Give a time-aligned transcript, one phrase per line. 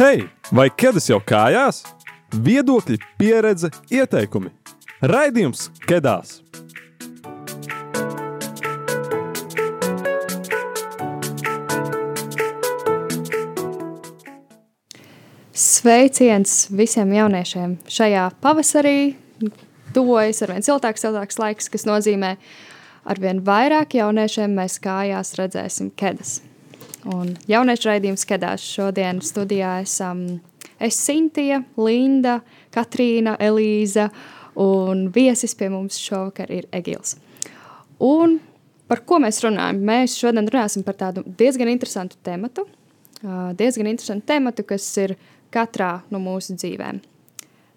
[0.00, 0.22] Hei,
[0.56, 1.82] vai ķēdes jau kājās?
[2.32, 4.48] Viedokļi, pieredze, ieteikumi.
[5.04, 6.38] Raidījums Kedās!
[15.52, 18.98] Sveiciens visiem jauniešiem šajā pavasarī.
[19.92, 22.38] Tuvojas ar vien siltāks, siltāks laiks, kas nozīmē,
[23.04, 26.38] ar vien vairāk jauniešiem mēs kājās redzēsim kedas.
[27.08, 30.26] Un jauniešu raidījums kedās šodien studijā esam
[30.80, 32.40] es Sintija, Linda,
[32.74, 34.10] Katrīna, Elīza
[34.60, 37.16] un viesis pie mums šovakar ir Egils.
[38.04, 38.38] Un
[38.90, 39.80] par ko mēs runājam?
[39.86, 42.66] Mēs šodien runāsim par tādu diezgan interesantu tematu,
[43.56, 45.16] diezgan interesantu tematu, kas ir
[45.52, 47.00] katrā no mūsu dzīvēm.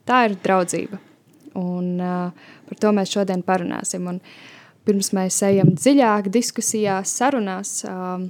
[0.07, 0.99] Tā ir draudzība.
[1.59, 4.07] Un, uh, par to mēs šodien parunāsim.
[4.09, 4.19] Un
[4.87, 8.25] pirms mēs ejam dziļāk diskusijās, sarunās, uh,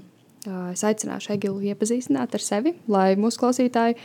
[0.71, 3.99] es aicināšu Egilu iepazīstināt ar sevi, lai mūsu klausītāji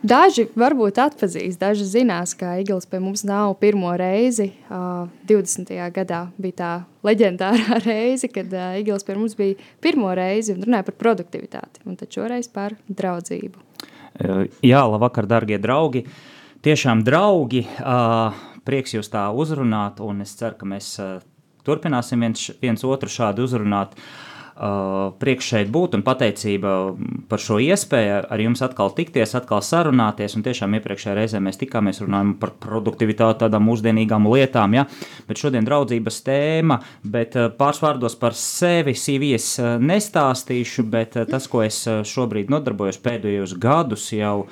[0.00, 4.46] Daži varbūt atpazīs, daži zinās, ka Igls pie mums nav pirmo reizi.
[4.72, 5.68] Uh, 20.
[5.92, 6.70] gadā bija tā
[7.04, 12.00] leģendārā reize, kad uh, Igls pie mums bija pirmo reizi un runāja par produktivitāti, un
[12.00, 13.60] tad šoreiz par draudzību.
[14.64, 16.06] Jā, labvakar, darbie draugi.
[16.64, 17.62] Tiešām, draugi,
[18.68, 20.90] prieks jūs tā uzrunāt, un es ceru, ka mēs
[21.64, 23.94] turpināsim viens, viens otru šādi uzrunāt.
[24.60, 26.72] Prieks šeit būt un pateicība
[27.30, 30.34] par šo iespēju ar jums atkal tikties, atkal sarunāties.
[30.36, 34.76] Un tiešām iepriekšējā reizē mēs tikāmies runājām par produktivitāti, tādām mūsdienīgām lietām.
[34.76, 34.84] Ja?
[35.28, 41.86] Bet šodien draudzības tēma, bet pāris vārdos par sevi CVS nestāstīšu, bet tas, ko es
[41.88, 44.42] šobrīd nodarbojos pēdējos gadus jau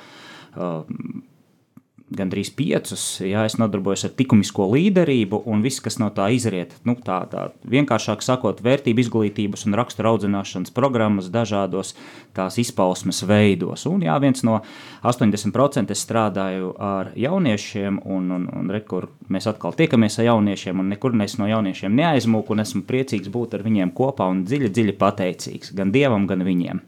[2.15, 3.03] gandrīz piecus.
[3.23, 7.49] Jā, es nodarbojos ar likumisko līderību, un viss, kas no tā izriet, nu, tā, tā
[7.69, 11.93] vienkāršāk sakot, vērtību izglītības un rakstura audzināšanas programmas dažādos
[12.37, 13.85] tās izpausmes veidos.
[13.89, 14.59] Un, jā, viens no
[15.03, 20.81] 80% es strādāju ar jauniešiem, un, un, un re, kur mēs atkal tiekamies ar jauniešiem,
[20.81, 24.73] un nekur es no jauniešiem neaizmūku, un esmu priecīgs būt ar viņiem kopā un dziļi,
[24.73, 26.83] dziļi pateicīgs gan Dievam, gan viņiem.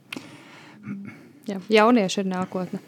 [1.50, 2.80] Jā, jaunieši ir nākotne.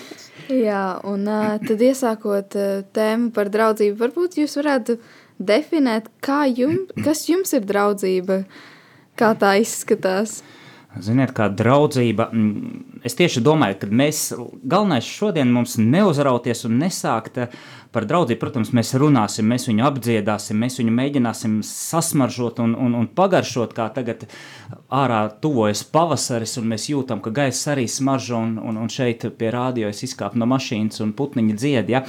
[0.68, 2.56] Jā, un tad iesākot
[2.94, 4.98] tēmu par draudzību, varbūt jūs varētu
[5.42, 6.10] definēt,
[6.54, 8.42] jum, kas jums ir draudzība,
[9.18, 10.42] kā tā izskatās.
[11.02, 12.30] Ziniet, kā draudzība,
[13.04, 14.20] es tieši domāju, ka mēs
[14.64, 17.40] galvenais šodien mums neuzrauties un nesākt
[17.92, 23.08] par draudzību, protams, mēs runāsim, mēs viņu apdziedāsim, mēs viņu mēģināsim sasmaržot un, un, un
[23.08, 24.26] pagaršot, kā tagad
[24.92, 29.52] ārā tuvojas pavasaris, un mēs jūtam, ka gaiss arī smaržo, un, un, un šeit pie
[29.54, 32.04] rādio es izkāpu no mašīnas un putniņi dzied, ja?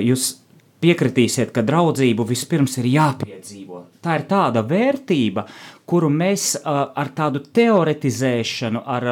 [0.00, 0.32] Jūs
[0.80, 3.84] piekritīsiet, ka draudzību vispirms ir jāpiedzīvo.
[4.00, 5.44] Tā ir tāda vērtība,
[5.90, 9.10] kuru mēs ar tādu teoretizēšanu, ar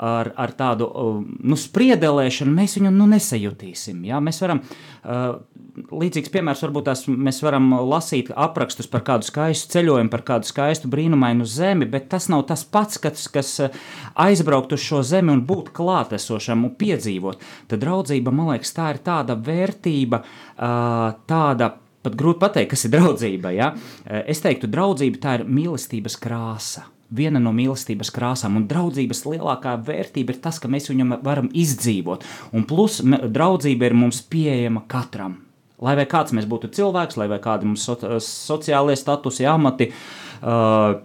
[0.00, 0.88] ar, ar tādu
[1.44, 4.00] nu, spriedelēšanu, mēs viņu nu, nesajutīsim.
[4.08, 4.20] Ja?
[4.24, 4.62] Mēs varam,
[5.90, 10.90] līdzīgs piemērs, varbūt tās mēs varam lasīt aprakstus par kādu skaistu ceļojumu, par kādu skaistu
[10.92, 13.52] brīnumainu zemi, bet tas nav tas pats, kas, kas
[14.14, 17.44] aizbraukt uz šo zemi un būt klātesošam un piedzīvot.
[17.70, 20.24] Tad draudzība, man liekas, tā ir tāda vērtība,
[21.28, 21.74] tāda
[22.04, 23.52] pat grūti pateikt, kas ir draudzība.
[23.56, 23.74] Ja?
[24.26, 28.56] Es teiktu, draudzība tā ir mīlestības krāsa viena no mīlestības krāsām.
[28.60, 32.26] Un draudzības lielākā vērtība ir tas, ka mēs viņu varam izdzīvot.
[32.54, 35.40] Un plus draudzība ir mums pieejama katram.
[35.80, 39.88] Lai vai kāds mēs būtu cilvēks, lai vai kādi mums so, sociālie statusi, amati,
[40.44, 40.98] uh,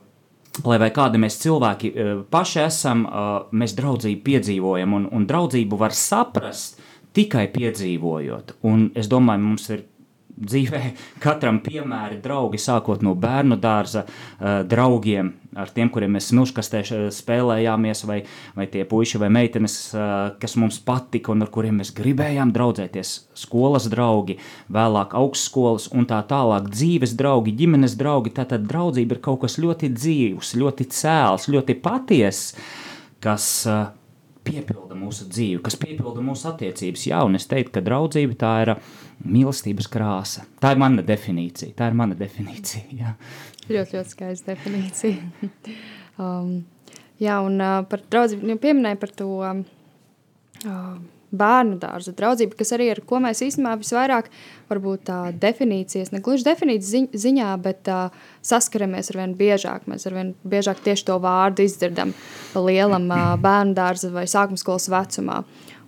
[0.68, 1.94] lai vai kādi mēs cilvēki
[2.32, 3.06] paši esam,
[3.56, 4.98] mēs draudzību piedzīvojam.
[5.00, 6.82] Un, un draudzību var saprast
[7.16, 8.58] tikai piedzīvojot.
[8.68, 9.86] Un es domāju, mums ir
[10.36, 10.82] dzīvē.
[11.24, 16.82] Katram piemēri draugi, sākot no bērnu dārza uh, draugiem, ar tiem, kuriem mēs smilškastē
[17.16, 18.20] spēlējāmies, vai,
[18.58, 23.16] vai tie puiši vai meitenes, uh, kas mums patika un ar kuriem mēs gribējām draudzēties,
[23.46, 24.38] skolas draugi,
[24.74, 26.70] vēlāk augstskolas un tā tālāk.
[26.74, 28.36] Dzīves draugi, ģimenes draugi.
[28.36, 32.56] Tātad draudzība ir kaut kas ļoti dzīvs, ļoti cēls, ļoti patiess,
[33.24, 33.86] kas uh,
[34.46, 37.08] piepilda mūsu dzīvi, kas piepilda mūsu attiecības.
[37.10, 38.74] Jā, un es teiktu, ka draudzība tā ir
[39.26, 40.46] mīlestības krāsa.
[40.62, 41.76] Tā ir mana definīcija.
[41.78, 42.86] Tā ir mana definīcija.
[43.00, 43.16] Jā.
[43.66, 45.50] Ļoti, ļoti skaista definīcija.
[46.22, 46.54] um,
[47.22, 49.32] jā, un uh, par draudzību jau pieminēju par to.
[49.50, 49.66] Um,
[50.66, 50.96] uh,
[51.36, 54.30] bērnu dārza draudzība, kas arī ir, ko mēs īstenībā visvairāk,
[54.70, 58.14] varbūt tā definīcijas, ne gluži definīcijas ziņā, bet uh,
[58.46, 59.88] saskaramies ar vien biežāk.
[59.92, 62.14] Mēs ar vien biežāk tieši to vārdu izdzirdam
[62.56, 65.42] lielam uh, bērnu dārza vai sākuma skolas vecumā.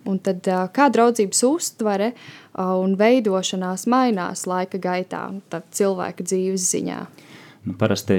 [0.08, 7.02] Un tad uh, kā draudzības uztvere uh, un veidošanās mainās laika gaitā, cilvēka dzīves ziņā.
[7.68, 8.16] Nu, parasti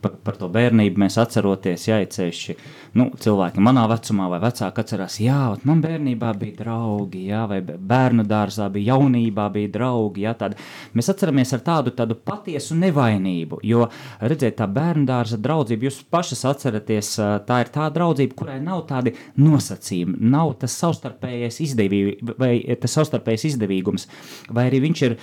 [0.00, 2.54] par, par to bērnību mēs atceramies, ja ceļši
[2.94, 8.22] nu, cilvēki manā vecumā vai vecāki atcerās, jā, man bērnībā bija draugi, jā, vai bērnu
[8.28, 10.22] dārzā bija jaunībā bija draugi.
[10.24, 10.58] Jā, tāda.
[10.94, 13.88] Mēs atceramies ar tādu, tādu patiesu nevainību, jo,
[14.22, 17.10] redziet, tā bērnu dārza draudzība, jūs pašas atceraties,
[17.48, 23.48] tā ir tā draudzība, kurai nav tādi nosacījumi, nav tas savstarpējais izdevība, vai tas savstarpējais
[23.50, 24.06] izdevīgums,
[24.54, 25.18] vai arī viņš ir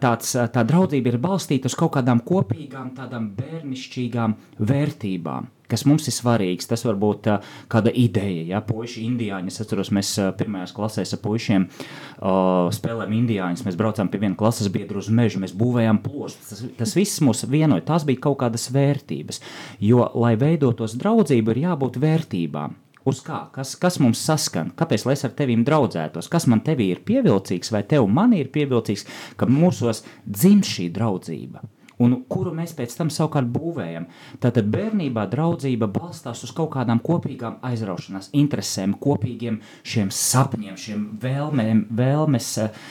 [0.00, 6.12] tāds, tā draudzība ir balstīta uz kaut kādām kopīgām tādām bērnišķīgām vērtībām kas mums ir
[6.12, 6.68] svarīgs.
[6.68, 9.52] Tas var būt uh, kāda ideja, ja puiši indiāņi.
[9.52, 13.64] Es atceros, mēs uh, pirmajās klasēs ar puišiem uh, spēlējām indiāņus.
[13.68, 16.52] Mēs braucām pie viena klases biedra uz mežu, mēs būvējām plostus.
[16.52, 17.86] Tas, tas viss mūs vienoja.
[17.88, 19.42] Tās bija kaut kādas vērtības.
[19.80, 22.78] Jo, lai veidotos draudzība, ir jābūt vērtībām.
[23.08, 23.48] Uz kā?
[23.50, 24.70] Kas, kas mums saskan?
[24.78, 26.28] Kāpēc es ar tevi draudzētos?
[26.30, 29.08] Kas man te ir pievilcīgs, vai tev man ir pievilcīgs,
[29.40, 31.64] ka mūsos dzimst šī draudzība?
[32.02, 34.08] Un kuru mēs pēc tam savukārt būvējam.
[34.42, 41.84] Tātad bērnībā draudzība balstās uz kaut kādām kopīgām aizraušanās, interesēm, kopīgiem šiem sapņiem, šiem vēlmēm,
[41.98, 42.82] vēlmes uh,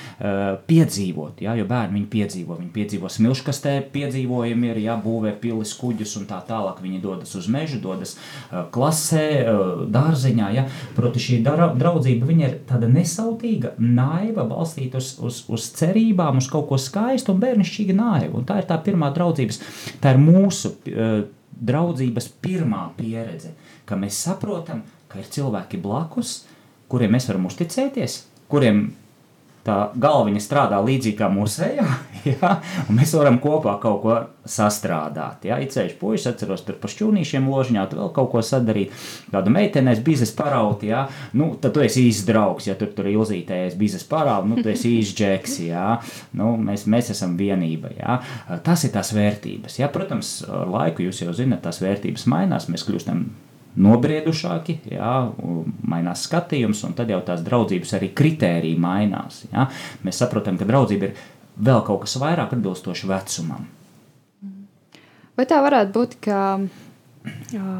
[0.67, 1.41] piedzīvot.
[1.45, 6.27] Ja, jo bērni viņi piedzīvo, viņi piedzīvo smilškastē, piedzīvojumi ir, ja būvē pilis kuģus un
[6.29, 6.81] tā tālāk.
[6.81, 10.51] Viņi dodas uz mežu, dodas uh, klasē, uh, dārziņā.
[10.55, 10.67] Ja.
[10.97, 16.79] Proti šī draudzība ir tāda nesautīga, naiva, balstīta uz, uz, uz cerībām, uz kaut ko
[16.81, 18.37] skaistu un bērnišķīga naiva.
[18.39, 19.57] Un tā ir tā pirmā draudzības,
[20.03, 23.55] tā ir mūsu uh, draudzības pirmā pieredze,
[23.89, 26.43] ka mēs saprotam, ka ir cilvēki blakus,
[26.91, 28.21] kuriem mēs varam uzticēties,
[28.51, 28.89] kuriem
[29.65, 31.87] tā galviņa strādā līdzīgi kā mūsējā,
[32.31, 32.53] ja?
[32.87, 34.15] un mēs varam kopā kaut ko
[34.47, 35.45] sastrādāt.
[35.49, 35.59] Ja?
[35.61, 38.95] Ir ceļš puisis, atceros tur pa šķūnīšiem ložiņā, tu vēl kaut ko sadarīt,
[39.33, 41.05] kādu meitenēs bizes parauti, ja?
[41.37, 44.95] nu, tad tu esi īsts draugs, ja tur tur ilzītējies bizes parauti, nu, tu esi
[44.97, 45.85] īsts džeks, ja?
[46.37, 48.17] nu, mēs, mēs esam vienība, ja?
[48.65, 49.91] Tas ir tās vērtības, ja?
[49.93, 53.25] Protams, ar laiku jūs jau zinat, tās vērtības mainās, mēs kļūstam
[53.79, 55.13] nobriedušāki, jā,
[55.87, 59.45] mainās skatījums, un tad jau tās draudzības arī kritēriji mainās.
[59.51, 59.67] Jā.
[60.05, 61.21] Mēs saprotam, ka draudzība ir
[61.61, 63.67] vēl kaut kas vairāk atbilstoši vecumam.
[65.39, 66.39] Vai tā varētu būt, ka
[67.53, 67.75] jā,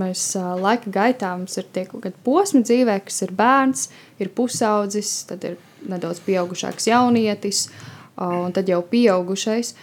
[0.00, 0.22] mēs
[0.60, 3.88] laika gaitā mums ir tie kaut kādi posmi dzīvē, kas ir bērns,
[4.22, 7.68] ir pusaudzis, tad ir nedaudz pieaugušāks jaunietis,
[8.16, 9.74] un tad jau pieaugušais.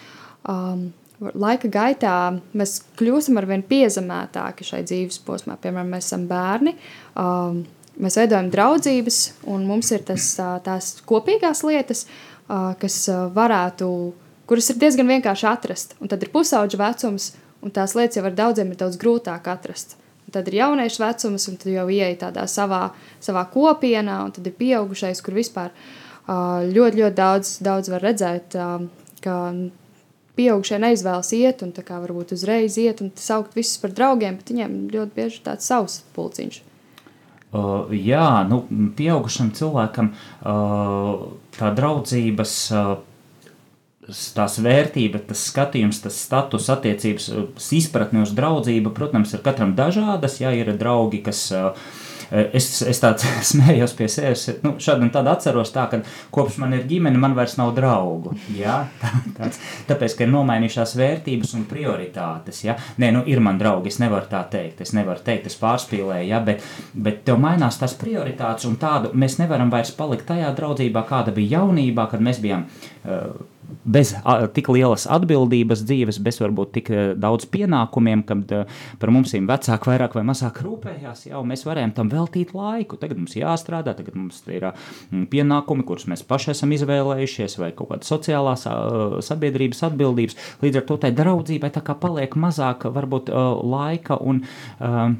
[0.50, 0.90] Um,
[1.22, 2.16] laika gaitā
[2.58, 5.58] mēs kļūstam ar vien piezemētāki šai dzīves posmā.
[5.62, 6.74] Piemēram, mēs esam bērni,
[7.20, 7.62] um,
[8.02, 9.22] mēs veidojam draudzības,
[9.52, 10.34] un mums ir tas,
[10.66, 13.04] tās kopīgās lietas, uh, kas
[13.36, 13.88] varētu,
[14.50, 15.98] kuras ir diezgan vienkārši atrast.
[16.02, 17.32] Un tad ir pusauģa vecums,
[17.62, 19.98] un tās lietas jau ar daudziem ir daudz grūtāk atrast.
[20.26, 22.88] Un tad ir jauniešu vecums, un tad jau ieeja tādā savā,
[23.24, 28.58] savā kopienā, un tad ir pieaugušais, kur vispār uh, ļoti, ļoti daudz, daudz var redzēt,
[28.58, 28.90] uh,
[29.22, 29.38] ka
[30.42, 34.76] pieaugušie neizvēlas iet un kā varbūt uzreiz iet un saukt visus par draugiem, bet viņiem
[34.94, 36.62] ļoti bieži ir tāds savs pulciņš.
[37.52, 38.62] Uh, jā, nu,
[38.96, 41.24] pieaugušam cilvēkam uh,
[41.58, 42.60] tā draudzības.
[42.72, 42.92] Uh,
[44.36, 50.40] tās vērtības, tas skatījums, tas status, attiecības, uh, izpratne uz draudzību, protams, ir katram dažādas.
[50.42, 51.76] Jā, ir draugi, kas uh,
[52.32, 54.48] es, es tāds smējos pie sevis.
[54.64, 56.02] Nu, šādi un tad atceros tā, ka
[56.34, 58.36] kopš man ir ģimene, man vairs nav draugu.
[58.58, 58.82] Ja?
[59.02, 62.64] Tā, tāds, tāpēc, ka ir nomainījušās vērtības un prioritātes.
[62.66, 62.78] Ja?
[63.02, 64.84] Nē, nu ir man draugi, es nevaru tā teikt.
[64.86, 66.42] Es nevaru teikt, es pārspīlēju, ja?
[66.46, 71.34] bet, bet tev mainās tās prioritātes un tādu mēs nevaram vairs palikt tajā draudzībā, kāda
[71.36, 72.68] bija jaunībā, kad mēs bijām.
[73.02, 73.34] Uh,
[73.84, 74.14] bez
[74.56, 79.46] tik lielas atbildības dzīves, bez varbūt tik uh, daudz pienākumiem, kad uh, par mums ir
[79.50, 83.00] vecāki vairāk vai mazāk rūpējās, jau mēs varējām tam veltīt laiku.
[83.02, 84.86] Tagad mums jāstrādā, tagad mums ir uh,
[85.32, 90.40] pienākumi, kurus mēs paši esam izvēlējušies, vai kaut kāda sociālās uh, sabiedrības atbildības.
[90.64, 95.12] Līdz ar to tai draudzībai tā kā paliek mazāk varbūt laika un uh,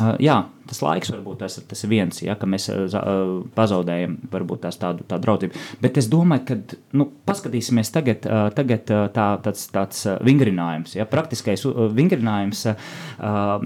[0.00, 0.34] Uh, jā,
[0.70, 5.04] tas laiks varbūt tas, tas ir viens, ja, ka mēs uh, pazaudējam varbūt tās tādu
[5.08, 5.60] tā draudzību.
[5.82, 10.94] Bet es domāju, ka nu, paskatīsimies tagad, uh, tagad uh, tā, tāds, tāds uh, vingrinājums,
[10.96, 13.58] ja, praktiskais uh, vingrinājums uh,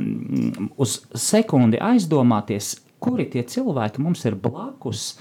[0.81, 2.75] uz sekundi aizdomāties,
[3.05, 5.13] kuri tie cilvēki mums ir blakus,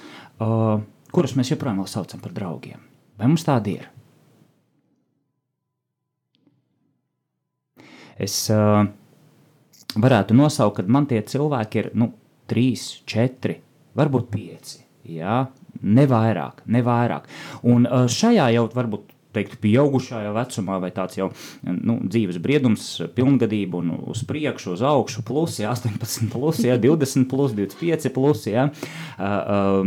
[0.41, 0.79] uh,
[1.13, 2.81] kurus mēs joprojām vēl saucam par draugiem.
[3.19, 3.91] Vai mums tādi ir?
[8.23, 8.85] Es uh,
[9.99, 12.11] varētu nosaukt, ka man tie cilvēki ir nu,
[12.49, 13.59] trīs, četri,
[13.97, 14.81] varbūt pieci.
[15.13, 15.41] Jā,
[15.83, 17.27] ne vairāk, ne vairāk.
[17.67, 21.29] Un šajā jau varbūt teikt, pieaugušajā vecumā, vai tāds jau
[21.65, 27.27] nu, dzīves briedums, pilngadība un uz priekšu, uz augšu, plus, jā, 18, plus, jā, 20,
[27.31, 29.79] plus, 25, plus, jā, uh, uh,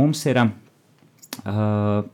[0.00, 0.44] mums ir.
[1.42, 2.06] Uh,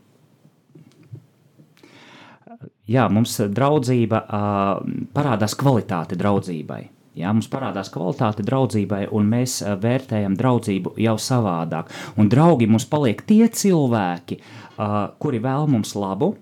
[2.90, 6.82] jā, mums draudzība uh, parādās kvalitāte draudzībai.
[7.12, 11.92] Jā, mums parādās kvalitāte draudzībai, un mēs uh, vērtējam draudzību jau savādāk.
[12.16, 16.32] Un draugi mums paliek tie cilvēki, uh, kuri vēl mums labu,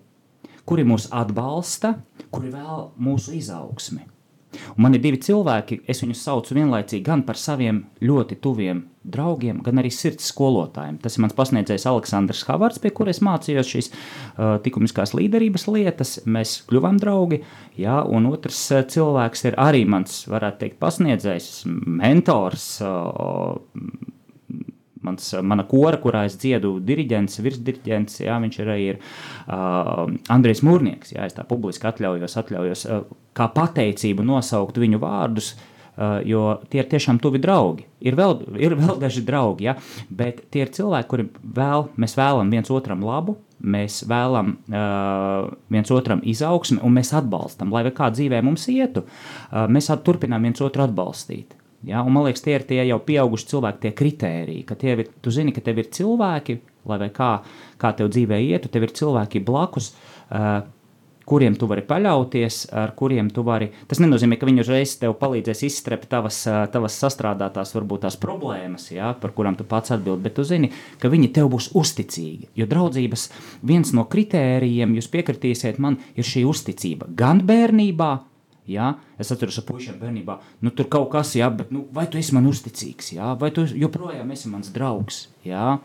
[0.70, 1.96] kuri mūs atbalsta,
[2.30, 4.06] kuri vēl mūsu izaugsmi.
[4.74, 9.62] Un man ir divi cilvēki, es viņus saucu vienlaicīgi gan par saviem ļoti tuviem draugiem,
[9.64, 10.98] gan arī sirds skolotājiem.
[11.00, 16.18] Tas ir mans pasniedzējs Aleksandrs Havards, pie kuras mācījos šīs uh, likumiskās līderības lietas.
[16.28, 17.40] Mēs kļuvām draugi,
[17.80, 21.50] jā, un otrs uh, cilvēks ir arī mans, varētu teikt, pasniedzējs,
[22.02, 22.70] mentors.
[22.84, 24.09] Uh,
[25.06, 29.00] mans, mana kora, kurā es dziedu, diriģents, virsdiriģents, jā, viņš arī ir,
[29.46, 31.14] uh, Andrejs Mūrnieks.
[31.16, 33.02] Jā, es tā publiski atļaujos, atļaujos uh,
[33.36, 35.54] kā pateicību nosaukt viņu vārdus.
[36.00, 37.84] Uh, jo tie ir tiešām tuvi draugi.
[38.06, 39.74] Ir vēl, ir vēl daži draugi, ja?
[40.08, 45.92] bet tie ir cilvēki, kuriem vēl, mēs vēlamies viens otram labu, mēs vēlamies uh, viens
[45.92, 49.04] otram izaugsmi, un mēs atbalstam, lai kā dzīvē mums ietu.
[49.50, 51.59] Uh, mēs turpinām viens otru atbalstīt.
[51.86, 52.02] Ja?
[52.02, 55.54] Un, man liekas, tie ir tie jau pieauguši cilvēki, tie kritēriji, ka ir, tu zini,
[55.56, 56.58] ka tev ir cilvēki,
[56.90, 57.30] lai kā,
[57.80, 59.94] kā tev dzīvē ietu, tev ir cilvēki blakus.
[60.30, 60.60] Uh,
[61.30, 63.70] kuriem tu vari paļauties, ar kuriem tu vari.
[63.90, 66.40] Tas nenozīmē, ka viņi uzreiz tev palīdzēs izstrept tavas,
[66.74, 71.10] tavas sastrādātās, varbūt tās problēmas, jā, par kurām tu pats atbildi, bet tu zini, ka
[71.12, 72.50] viņi tev būs uzticīgi.
[72.58, 73.28] Jo draudzības
[73.66, 78.10] viens no kritērijiem, jūs piekritīsiet man, ir šī uzticība gan bērnībā,
[78.70, 78.92] Ja?
[79.20, 82.34] Es atceros, ka puikiem bērnībā nu, tur kaut kas, ja, bet nu, vai tu esi
[82.36, 83.34] man uzticīgs, ja?
[83.40, 85.26] vai tu joprojām esi mans draugs.
[85.46, 85.78] Ja?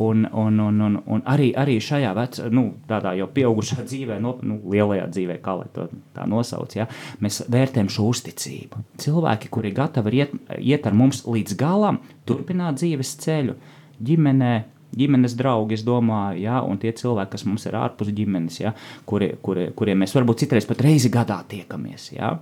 [0.00, 4.36] Un, un, un, un, un arī, arī šajā vecā, nu, tādā jau pieaugušā dzīvē, no,
[4.46, 6.88] nu, lielajā dzīvē, kā lai to tā nosauc, ja?
[7.24, 8.84] mēs vērtējam šo uzticību.
[9.02, 13.58] Cilvēki, kuri gatavi iet, iet ar mums līdz galam, turpināt dzīves ceļu
[14.06, 14.54] ģimenē,
[14.96, 18.74] ģimenes draugi, domāju, ja, un tie cilvēki, kas mums ir ārpus ģimenes, ja,
[19.08, 22.10] kuri, kuri, kuriem mēs varbūt citreiz pat reizi gadā tiekamies.
[22.16, 22.36] Ja.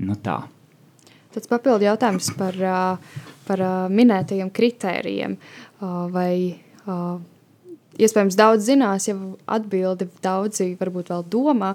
[0.00, 0.42] Nu, tā.
[1.30, 2.56] Tāds papildu jautājums par,
[3.46, 5.36] par minētajiem kritērijiem.
[5.80, 6.32] Vai
[8.00, 9.14] iespējams daudz zinās, ja
[9.54, 11.74] atbildi daudzi varbūt vēl domā,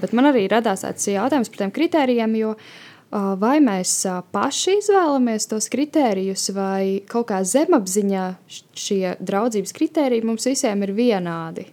[0.00, 2.72] bet man arī radās tāds jautājums par tiem kritērijiem, jo uh,
[3.12, 3.92] vai mēs
[4.32, 11.68] paši izvēlamies tos kritērijus, vai kaut kā zemapziņā šie draudzības kritēriji mums visiem ir vienādi?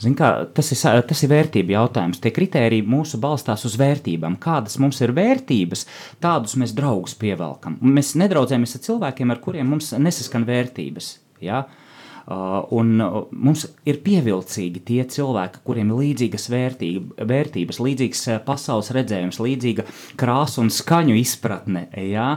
[0.00, 2.22] Zin kā, tas, ir, tas ir vērtību jautājums.
[2.24, 4.38] Tie kriteriji mūsu balstās uz vērtībām.
[4.40, 5.84] Kādas mums ir vērtības,
[6.24, 7.76] tādus mēs draugus pievelkam.
[7.84, 11.12] Mēs nedraudzējamies ar cilvēkiem, ar kuriem mums nesaskan vērtības.
[11.44, 11.66] Ja?
[11.66, 11.89] Uh,
[12.28, 18.92] un uh, mums ir pievilcīgi tie cilvēki, kuriem ir līdzīgas vērtība, vērtības, līdzīgs uh, pasaules
[18.94, 19.86] redzējums, līdzīga
[20.20, 21.86] krāsa un skaņu izpratne.
[22.10, 22.28] Ja?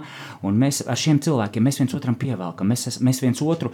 [0.45, 3.71] Un mēs ar šiem cilvēkiem mēs viens otram pievelkam, mēs, mēs viens otru,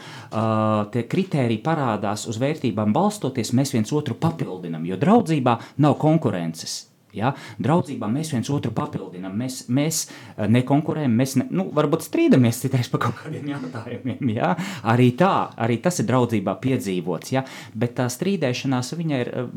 [0.93, 6.88] tie kriteriji parādās uz vērtībām balstoties, mēs viens otru papildinam, jo draudzībā nav konkurences.
[7.15, 7.33] Ja?
[7.61, 12.91] Draudzībā mēs viens otru papildinām, mēs, mēs eh, nekonkurējam, mēs ne, nu, varbūt strīdamies citreiz
[12.91, 14.33] par kaut kādiem jautājumiem.
[14.35, 14.53] Ja?
[14.93, 17.45] Arī tā, arī tas ir draudzībā piedzīvots, ja?
[17.73, 19.51] bet tā strīdēšanās viņa ir eh,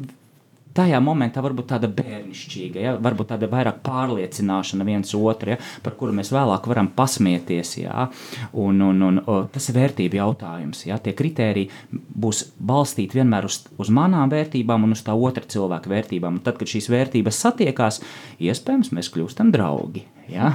[0.76, 2.94] tajā momentā varbūt tāda bērnišķīga, ja?
[3.02, 5.58] varbūt tāda vairāk pārliecināšana viens otru, ja?
[5.84, 7.74] par kuru mēs vēlāk varam pasmieties.
[7.82, 8.08] Ja?
[8.52, 9.20] Un, un, un,
[9.52, 10.84] tas ir vērtību jautājums.
[10.88, 10.98] Ja?
[11.02, 16.40] Tie kriteriji būs balstīti vienmēr uz, uz manām vērtībām un uz tā otra cilvēka vērtībām.
[16.40, 18.02] Un tad, kad šīs vērtības satiekās,
[18.42, 20.06] iespējams, mēs kļūstam draugi.
[20.32, 20.54] Ja?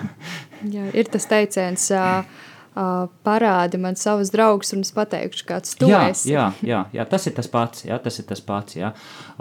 [0.65, 1.91] Jā, ir tas teiciens.
[1.93, 6.29] Uh, Uh, parādi man savus draugus, un es pateikšu, kāds tu jā, esi.
[6.29, 7.87] jā, jā, jā, tas ir tas pats.
[7.87, 8.91] Jā, tas ir tas pats jā.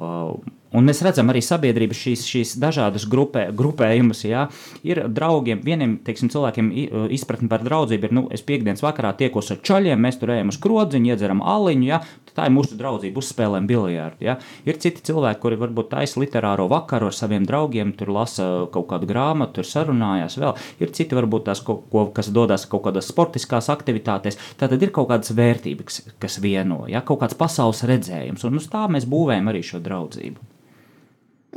[0.00, 0.38] Uh,
[0.76, 4.24] Un mēs redzam arī sabiedrības šīs, šīs dažādas grupē, grupējumus.
[4.28, 4.46] Ja?
[4.84, 6.68] Ir draugiem, vieniem teiksim, cilvēkiem
[7.14, 10.58] izpratne par draudzību ir, nu, es piekdienas vakarā tiekos ar čaļiem, mēs tur ejam uz
[10.60, 12.02] krodziņu, iedzeram aliņu, ja?
[12.36, 14.26] Tā ir mūsu draudzība, uzspēlēm biljārdu.
[14.26, 14.36] Ja?
[14.68, 19.08] Ir citi cilvēki, kuri varbūt taisa literāro vakaru ar saviem draugiem, tur lasa kaut kādu
[19.10, 20.56] grāmatu, tur sarunājās vēl.
[20.82, 24.38] Ir citi varbūt tās, ko, ko, kas dodas kaut kādās sportiskās aktivitātēs.
[24.60, 27.04] Tātad ir kaut kādas vērtības, kas vieno, ja?
[27.06, 30.52] kaut kāds pasaules redzējums, un uz tā mēs būvējam arī šo draudzību.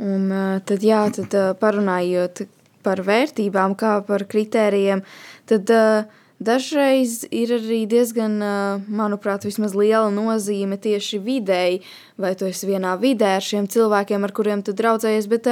[0.00, 0.30] Un
[0.64, 2.46] tad, jā, tad parunājot
[2.84, 5.02] par vērtībām, kā par kritērijiem,
[5.50, 5.72] tad
[6.40, 8.38] dažreiz ir arī diezgan,
[8.88, 11.80] manuprāt, vismaz liela nozīme tieši videi,
[12.20, 15.48] vai tu esi vienā vidē ar šiem cilvēkiem, ar kuriem tu draudzējies, bet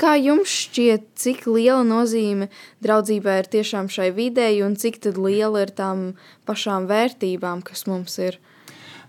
[0.00, 2.50] kā jums šķiet, cik liela nozīme
[2.84, 6.10] draudzībai ir tiešām šai videi un cik tad liela ir tām
[6.50, 8.42] pašām vērtībām, kas mums ir?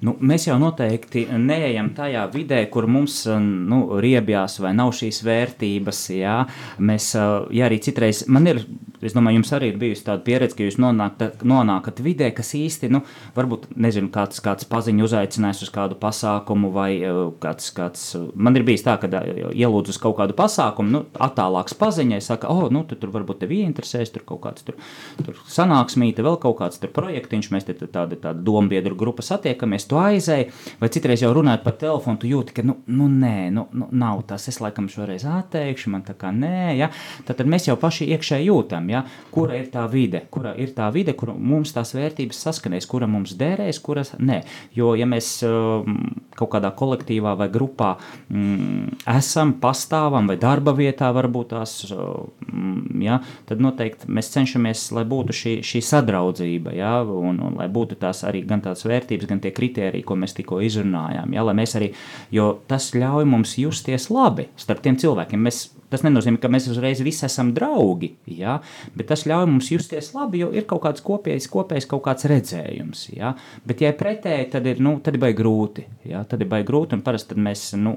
[0.03, 6.01] Nu, mēs jau noteikti neejam tajā vidē, kur mums nu, riebjās vai nav šīs vērtības.
[6.15, 6.39] Jā.
[6.83, 7.13] Mēs,
[7.55, 8.65] ja arī citreiz man ir
[9.05, 12.89] Es domāju, jums arī ir bijusi tāda pieredze, ka jūs nonākat, nonākat vidē, kas īsti,
[12.93, 13.01] nu,
[13.35, 18.65] varbūt, nezinu, kāds, kāds paziņu uzaicinājis uz kādu pasākumu, vai uh, kāds, kāds, man ir
[18.67, 22.97] bijis tā, ka ielūdzu uz kaut kādu pasākumu, nu, attālāks paziņai, saka, oh, nu, tu
[22.99, 24.79] tur varbūt tevi ieinteresēs, tur kaut kāds tur,
[25.21, 29.99] tur sanāksmīte, vēl kaut kāds tur projektiņš, mēs te tāda, tāda dombiedru grupa satiekamies, tu
[29.99, 30.49] aizēji,
[30.81, 34.23] vai citreiz jau runājot par telefonu, tu jūti, ka, nu, nu nē, nu, nu nav
[34.29, 36.91] tas, es laikam šoreiz atteikšu, man tā kā nē, ja,
[37.27, 40.89] tad, tad mēs jau paši iekšēji jūtam, ja, kura ir tā vide, kura ir tā
[40.95, 44.41] vide, kur mums tās vērtības saskanēs, kura mums derēs, kuras nē.
[44.75, 45.99] Jo, ja mēs um,
[46.35, 47.95] kaut kādā kolektīvā vai grupā
[48.29, 55.05] mm, esam, pastāvam vai darba vietā, varbūt tās, mm, ja, tad noteikti mēs cenšamies, lai
[55.09, 59.43] būtu šī, šī sadraudzība, ja, un, un lai būtu tās arī gan tās vērtības, gan
[59.43, 61.35] tie kriteriji, ko mēs tikko izrunājām.
[61.35, 61.91] Ja, lai mēs arī,
[62.35, 65.41] jo tas ļauj mums justies labi starp tiem cilvēkiem.
[65.45, 65.65] Mēs
[65.95, 68.57] Tas nenozīmē, ka mēs uzreiz visi esam draugi, ja?
[68.99, 73.05] bet tas ļauj mums justies labi, jo ir kaut kāds kopējs, kopējs kaut kāds redzējums.
[73.15, 73.31] Ja?
[73.63, 75.85] Bet, ja pretēji, tad ir, nu, tad ir baigi grūti.
[76.11, 76.25] Ja?
[76.27, 77.95] Tad ir baigi grūti, un parasti mēs nu,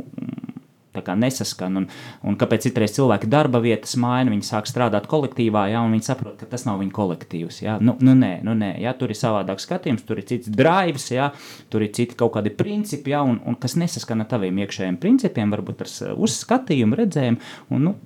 [1.06, 1.80] nesaskan.
[1.82, 1.86] Un,
[2.26, 6.36] un kāpēc citreiz cilvēki darba vietas maina, viņi sāk strādāt kolektīvā, ja, un viņi saprot,
[6.40, 7.62] ka tas nav viņu kolektīvs.
[7.64, 7.78] Ja.
[7.80, 11.30] Nu, nu, nē, nu, nē, ja, tur ir savādāk skatījums, tur ir cits drives, ja,
[11.72, 15.54] tur ir citi kaut kādi principi, ja, un, un kas nesaskan ar taviem iekšējiem principiem,
[15.54, 15.96] varbūt ar
[16.28, 17.42] uzskatījumu, redzējumu.
[17.74, 17.96] Un, nu,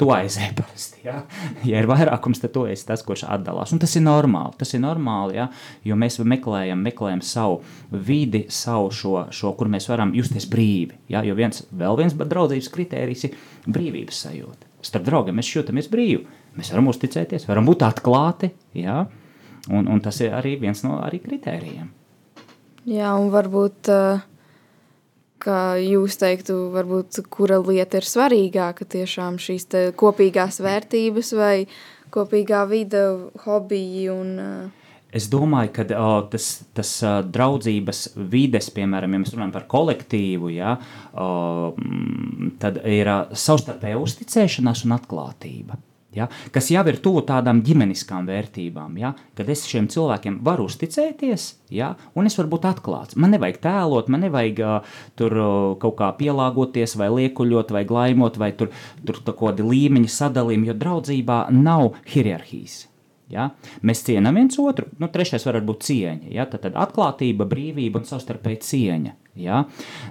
[0.00, 1.02] tu aizēji parasti.
[1.04, 1.20] Ja?
[1.70, 3.74] ja ir vairākums, tad tu esi tas, kurš atdalās.
[3.74, 4.56] Un tas ir normāli.
[4.60, 5.48] Tas ir normāli, ja?
[5.86, 7.60] jo mēs meklējam, meklējam savu
[7.92, 10.98] vidi, savu šo, šo, kur mēs varam justies brīvi.
[11.12, 11.24] Ja?
[11.26, 13.38] Jo viens, vēl viens draudzības kritērijs ir
[13.68, 14.70] brīvības sajūta.
[14.86, 16.24] Starp draugiem mēs jūtamies brīvi.
[16.56, 18.50] Mēs varam uzticēties, varam būt atklāti.
[18.78, 19.04] Ja?
[19.70, 21.90] Un, un tas ir arī viens no arī kritērijiem.
[22.88, 24.22] Jā, un varbūt uh,
[25.40, 31.54] Kā jūs teiktu, varbūt kura lieta ir svarīgāka, tiešām šīs kopīgās vērtības vai
[32.12, 33.06] kopīgā vide,
[33.46, 34.76] hobiji un uh...
[35.10, 40.52] Es domāju, ka o, tas, tas uh, draudzības vides, piemēram, ja mēs runājam par kolektīvu,
[40.54, 40.76] ja,
[41.18, 41.72] o,
[42.62, 45.80] tad ir uh, savstarpēja uzticēšanās un atklātība
[46.16, 51.46] ja, kas jau ir tuvu tādām ģimeniskām vērtībām, ja, kad es šiem cilvēkiem varu uzticēties,
[51.74, 53.18] ja, un es varu būt atklāts.
[53.20, 58.38] Man nevajag tēlot, man nevajag uh, tur uh, kaut kā pielāgoties, vai liekuļot, vai glaimot,
[58.40, 58.74] vai tur,
[59.06, 62.89] tur kaut kādi līmeņi sadalījumi, jo draudzībā nav hierarhijas.
[63.30, 63.50] Ja?
[63.86, 64.88] Mēs cienām viens otru.
[64.98, 66.30] Nu, trešais var būt cieņa.
[66.34, 66.46] Ja?
[66.50, 69.16] Tad, tad atklātība, brīvība un savstarpēji cieņa.
[69.38, 69.62] Ja?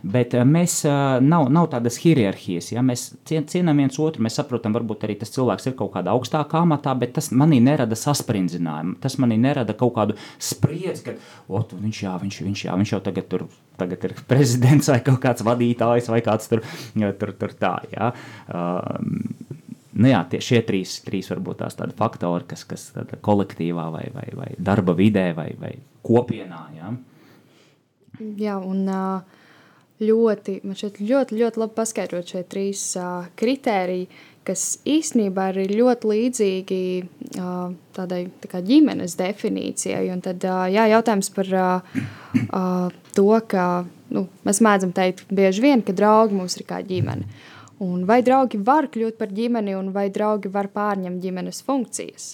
[0.08, 2.72] Bet eh, mēs eh, nav, nav tādas hierarhijas.
[2.74, 2.84] Ja?
[2.86, 6.64] Mēs cien, cienām viens otru, mēs saprotam, varbūt arī tas cilvēks ir kaut kādā augstākā
[6.64, 8.98] amatā, bet tas manī nerada sasprindzinājumu.
[9.04, 11.18] Tas manī nerada kaut kādu spriedzi, ka
[11.50, 13.48] viņš, jā, viņš, viņš, jā, viņš jau tagad, tur,
[13.80, 16.64] tagad ir prezidents vai kaut kāds vadītājs vai kāds tur,
[16.96, 17.76] tur, tur tā.
[17.92, 18.14] Ja?
[18.48, 19.49] Uh,
[20.00, 22.90] nu jā, tie, šie trīs, trīs varbūt tās tādi faktori, kas, kas
[23.26, 26.64] kolektīvā vai, vai, vai darba vidē vai, vai kopienā.
[26.78, 26.94] Jā,
[28.40, 28.88] jā un
[30.00, 32.84] ļoti, man šeit ļoti, ļoti labi paskaidrot šie trīs
[33.40, 34.08] kritēriji,
[34.48, 36.82] kas īstenībā ir ļoti līdzīgi
[37.96, 40.08] tādai tā ģimenes definīcijai.
[40.14, 41.52] Un tad jā, jautājums par
[43.14, 43.66] to, ka
[44.16, 47.28] nu, mēs mēdzam teikt bieži vien, ka draugi mums ir kā ģimene.
[47.86, 52.34] Un vai draugi var kļūt par ģimeni, un vai draugi var pārņemt ģimenes funkcijas?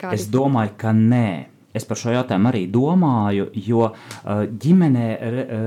[0.00, 0.16] Kādi?
[0.16, 1.52] Es domāju, ka nē.
[1.72, 5.06] Es par šo jautājumu arī domāju, jo uh, ģimenē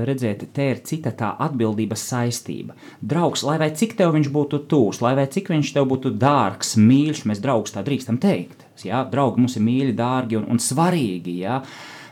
[0.06, 2.76] redzēt, te ir cita tā atbildības saistība.
[3.02, 6.76] Draugs, lai vai cik tev viņš būtu tūs, lai vai cik viņš tev būtu dārgs,
[6.78, 8.62] mīļš, mēs draugus tā drīkstam teikt.
[8.86, 9.02] Ja?
[9.10, 11.40] Draugi mums ir mīļi, dārgi un, un svarīgi.
[11.42, 11.58] Ja?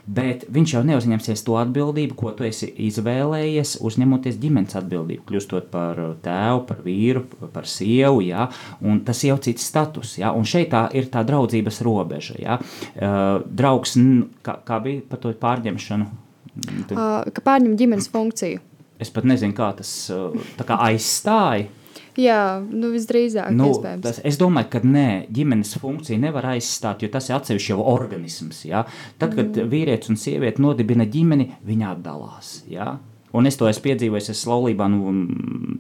[0.05, 5.71] Uh, bet viņš jau neuzņemsies to atbildību, ko tu esi izvēlējies, uzņemoties ģimenes atbildību, kļūstot
[5.73, 8.21] par tēvu, par vīru, par sievu.
[8.27, 8.49] Ja?
[9.07, 10.17] Tas jau ir cits status.
[10.21, 10.35] Ja?
[10.37, 12.37] Un šeit tā ir tā draudzības robeža.
[12.43, 12.59] Ja?
[12.95, 13.97] Uh, draugs,
[14.45, 16.11] kā, kā bija par to pārņemšanu?
[16.91, 16.93] Tad...
[16.95, 18.61] Uh, ka pārņem ģimenes funkciju.
[19.03, 19.91] Es pat nezinu, kā tas
[20.69, 21.67] kā aizstāja.
[22.21, 23.51] Jā, nu visdrīzāk.
[23.57, 23.73] Nu,
[24.05, 28.63] tas, es domāju, ka nē, ģimenes funkcija nevar aizstāt, jo tas ir atsevišķs jau organisms.
[28.69, 28.85] Ja?
[29.19, 29.71] Tad, kad mm.
[29.73, 32.55] vīrietis un sieviete nodibina ģimeni, viņi atdalās.
[32.71, 32.97] Ja?
[33.35, 35.15] Un es to esmu piedzīvojis, es laulībā nu,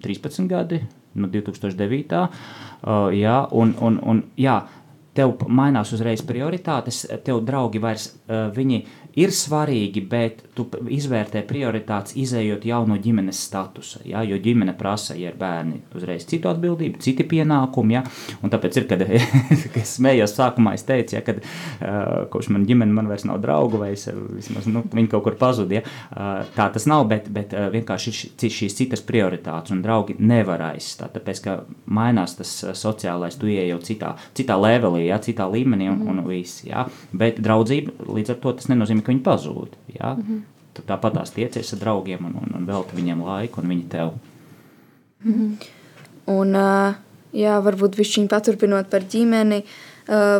[0.03, 0.81] 13 gadi,
[1.14, 2.25] no 2009.
[2.25, 4.59] Uh, jā, un, un, un, jā,
[5.14, 8.83] tev mainās uzreiz prioritātes, tev draugi vairs uh, viņi
[9.20, 14.03] ir svarīgi, bet tu izvērtē prioritātes, izējot jau no ģimenes statusa.
[14.07, 14.22] Ja?
[14.27, 17.96] Jo ģimene prasa, ja ir bērni, uzreiz citu atbildību, citi pienākumi.
[17.96, 18.05] Ja?
[18.42, 19.05] Un tāpēc ir, kad
[19.83, 23.81] es smējos sākumā, es teicu, ja, kad uh, kopš man ģimene man vairs nav draugu,
[23.83, 25.81] vai es, vismaz, nu, viņi kaut kur pazuda.
[25.81, 25.85] Ja?
[26.11, 30.68] Uh, tā tas nav, bet, bet uh, vienkārši ir šīs citas prioritātes, un draugi nevar
[30.72, 31.14] aizstāt.
[31.14, 35.20] Tāpēc, ka mainās tas sociālais, tu ieej jau citā, citā levelī, ja?
[35.22, 36.64] citā līmenī, un, un viss.
[36.66, 36.87] Ja?
[37.14, 39.78] Bet draudzība līdz ar to tas nenozīmē, ka viņi pazūd.
[39.94, 40.14] Ja?
[40.14, 40.42] Mm -hmm.
[40.86, 44.14] Tāpat tās tiecies ar draugiem un, un, un velti viņiem laiku, un viņi tev.
[45.24, 45.66] Mm -hmm.
[46.26, 46.56] Un,
[47.32, 49.62] jā, varbūt viņi paturpinot par ģimeni.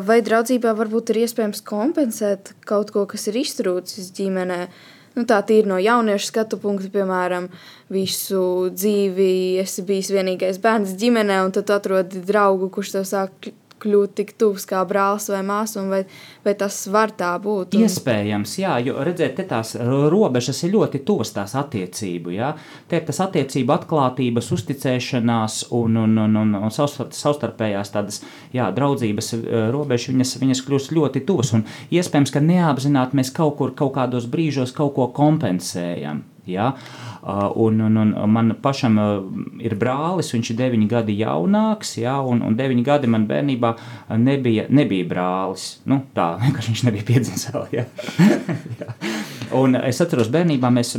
[0.07, 4.68] Vai draudzībā varbūt ir iespējams kompensēt kaut ko, kas ir iztrūcis ģimenē?
[5.14, 7.46] Nu, tā ir no jauniešu skatu punkta, piemēram,
[7.88, 9.61] visu dzīvi.
[9.62, 13.53] Es biju vienīgais bērns ģimenē, un tad atrodi draugu, kurš tev sāk
[13.85, 16.03] kļūt tik tuvs kā brālis vai māsa, vai,
[16.44, 17.77] vai tas var tā būt?
[17.77, 17.85] Un...
[17.87, 19.75] Iespējams, jā, jo redziet, te tās
[20.12, 22.35] robežas ir ļoti tuvas tās attiecību.
[22.35, 22.53] Jā.
[22.90, 28.20] Te ir tas attiecību atklātības, uzticēšanās un, un, un, un, un savstarpējās tādas
[28.55, 31.55] jā, draudzības eh, robežas, viņas, viņas kļūst ļoti tuvas.
[31.57, 36.25] Un iespējams, ka neapzināti mēs kaut kur, kaut kādos brīžos kaut ko kompensējam.
[36.47, 36.75] Ja?
[37.25, 39.13] Uh, un, un, un man pašam uh,
[39.65, 42.19] ir brālis, viņš ir deviņi gadi jaunāks, ja?
[42.21, 43.71] un, un deviņi gadi man bērnībā
[44.21, 45.69] nebija, nebija brālis.
[45.89, 47.71] Nu, tā vienkārši viņš nebija piedzimis vēl.
[47.79, 47.87] Ja?
[48.83, 48.99] ja.
[49.55, 50.95] Un es atceros, bērnībā mēs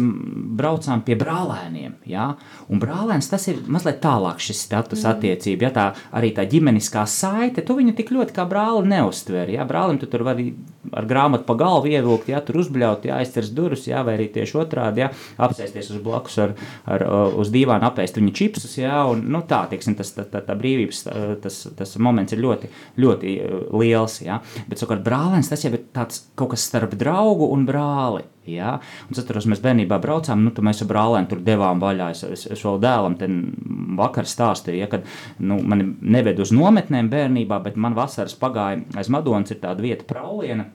[0.58, 1.98] braucām pie brālēniem.
[2.10, 2.32] Ja?
[2.72, 5.12] Un brālēns tas ir mazliet tālāk šis status mm.
[5.12, 5.68] attiecība.
[5.68, 5.72] Ja?
[5.76, 5.86] Tā,
[6.16, 9.52] arī tā ģimeniskā saite, tu viņu tik ļoti kā brāli neuztver.
[9.54, 9.66] Ja?
[9.68, 10.54] Brālim tu tur vari
[10.96, 14.06] ar grāmatu pa galvu ievilkt, ja tur uzbļaut, ja aizcers durvis, ja?
[14.08, 15.12] vai arī tieši otrādi, ja?
[15.42, 16.56] apsēsties uz blakus ar,
[16.88, 17.06] ar,
[17.38, 18.78] uz dīvānu, apēst viņa čipsus.
[18.80, 19.04] Ja?
[19.12, 21.04] Un, nu, tā, tieksim, tas, tā, tā, tā brīvības
[21.44, 23.36] tas, tas moments ir ļoti, ļoti
[23.76, 24.22] liels.
[24.26, 24.40] Ja?
[24.70, 28.26] Bet savukārt brālēns tas jau ir tāds kaut kas starp draugu un brāli.
[28.46, 28.78] Ja?
[29.10, 32.12] Un atceros, mēs bērnībā braucām, nu, mēs ar brālēm tur devām vaļā.
[32.14, 33.18] Es, es, es vēl dēlam
[33.98, 35.06] vakar stāstīju, ja, kad
[35.42, 40.06] nu, mani neved uz nometnēm bērnībā, bet man vasaras pagāja aiz Madonas ir tāda vieta
[40.08, 40.68] Prauliena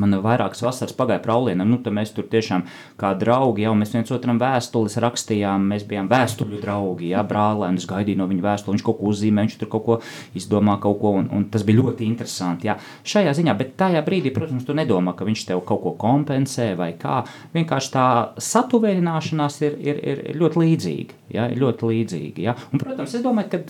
[0.00, 2.64] Man vairākas vasaras pagāja praulienam, nu, tad mēs tur tiešām
[3.00, 8.20] kā draugi jau mēs viens otram vēstules rakstījām, mēs bijām vēstuļu draugi, jā, brālēns gaidīja
[8.20, 9.98] no viņa vēstuli, viņš kaut ko uzzīmē, viņš tur kaut ko
[10.38, 12.78] izdomā, kaut ko, un, un tas bija ļoti interesanti, jā,
[13.14, 16.92] šajā ziņā, bet tajā brīdī, protams, tu nedomā, ka viņš tev kaut ko kompensē vai
[16.98, 17.22] kā,
[17.54, 18.08] vienkārši tā
[18.50, 23.64] satuvērināšanās ir, ir, ir ļoti līdzīga, jā, ļoti līdzīga, jā, un, protams, es domāju, ka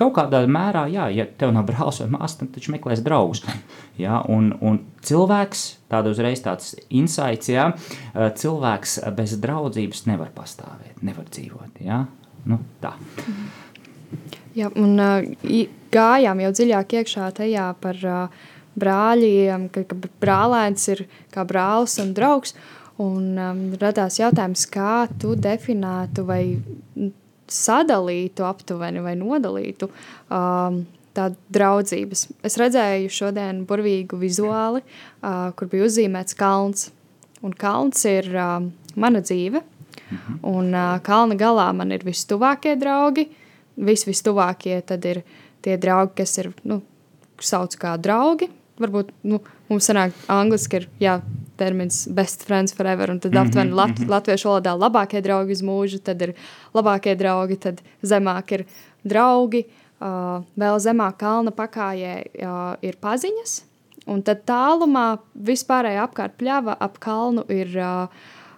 [0.00, 3.44] Kaut kādā mērā, jā, ja tev nav brālis vai māsa, tad viņš meklēs draugus.
[4.00, 7.68] Ja, un, un cilvēks, tāds uzreiz tāds insights, ja,
[8.16, 11.82] cilvēks bez draudzības nevar pastāvēt, nevar dzīvot.
[11.84, 12.06] Ja?
[12.48, 12.94] Nu, tā.
[14.56, 14.96] Jā, un
[15.92, 18.00] gājām jau dziļāk iekšā tajā par
[18.80, 22.56] brāļiem, ka, ka brālēns ir kā brālis un draugs.
[23.00, 26.42] Un um, radās jautājums, kā tu definētu vai
[27.52, 30.82] sadalītu aptuveni vai nodalītu um,
[31.16, 32.26] tādu draudzības.
[32.46, 36.90] Es redzēju šodien burvīgu vizuāli, uh, kur bija uzzīmēts kalns.
[37.42, 38.58] Un kalns ir uh,
[38.96, 40.40] mana dzīve, mhm.
[40.48, 43.28] un uh, kalna galā man ir vistuvākie draugi.
[43.72, 45.22] Vis, vistuvākie tad ir
[45.64, 46.82] tie draugi, kas ir, nu,
[47.40, 48.50] sauc kā draugi.
[48.82, 51.18] Varbūt nu, mums sanāk angliski ir, jā,
[51.62, 54.10] termins best friends forever, un tad mm -hmm, aptuveni lat, mm -hmm.
[54.10, 56.34] latviešu valodā labākie draugi uz mūžu, tad ir
[56.74, 58.64] labākie draugi, tad zemāk ir
[59.04, 59.64] draugi,
[60.00, 63.62] uh, vēl zemāk kalna pakājē uh, ir paziņas,
[64.06, 68.08] un tad tālumā vispārēji apkārt pļava ap kalnu ir uh,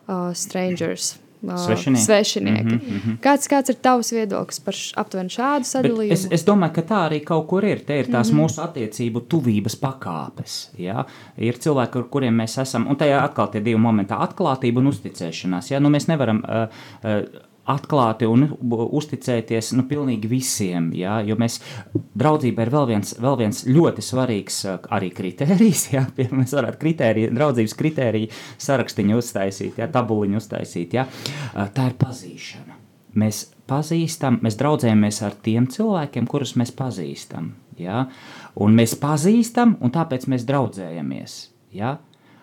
[0.09, 1.19] uh, strangers,
[1.52, 2.04] Svešinieki.
[2.04, 2.62] svešinieki.
[2.62, 3.18] Mm -hmm, mm -hmm.
[3.20, 6.09] Kāds, kāds ir tavs viedoklis par aptuveni šādu sadalījumu?
[6.09, 7.85] Bet es, es domāju, ka tā arī kaut kur ir.
[7.87, 8.44] Te ir tās mm -hmm.
[8.44, 10.68] mūsu attiecību tuvības pakāpes.
[10.78, 11.04] Ja?
[11.37, 15.70] Ir cilvēki, ar kuriem mēs esam, un tajā atkal tie divi momenti- atklātība un uzticēšanās.
[15.70, 15.80] Ja?
[15.80, 16.68] Nu, mēs nevaram uh,
[17.04, 20.90] uh, atklāti un uzticēties nu, pilnīgi visiem.
[20.96, 21.16] Ja?
[21.24, 21.61] Jo mēs
[21.94, 25.88] draudzība ir vēl viens, vēl viens ļoti svarīgs arī kritērijs.
[25.94, 26.03] Ja?
[26.35, 28.31] Mēs varētu kritēriju, draudzības kritēriju
[28.62, 29.88] sarakstiņu uztaisīt, ja?
[29.92, 30.96] tabuliņu uztaisīt.
[30.96, 31.05] Ja?
[31.53, 32.81] Tā ir pazīšana.
[33.20, 37.53] Mēs pazīstam, mēs draudzējamies ar tiem cilvēkiem, kurus mēs pazīstam.
[37.79, 38.09] Ja?
[38.59, 41.37] Un mēs pazīstam, un tāpēc mēs draudzējamies.
[41.79, 41.96] Ja?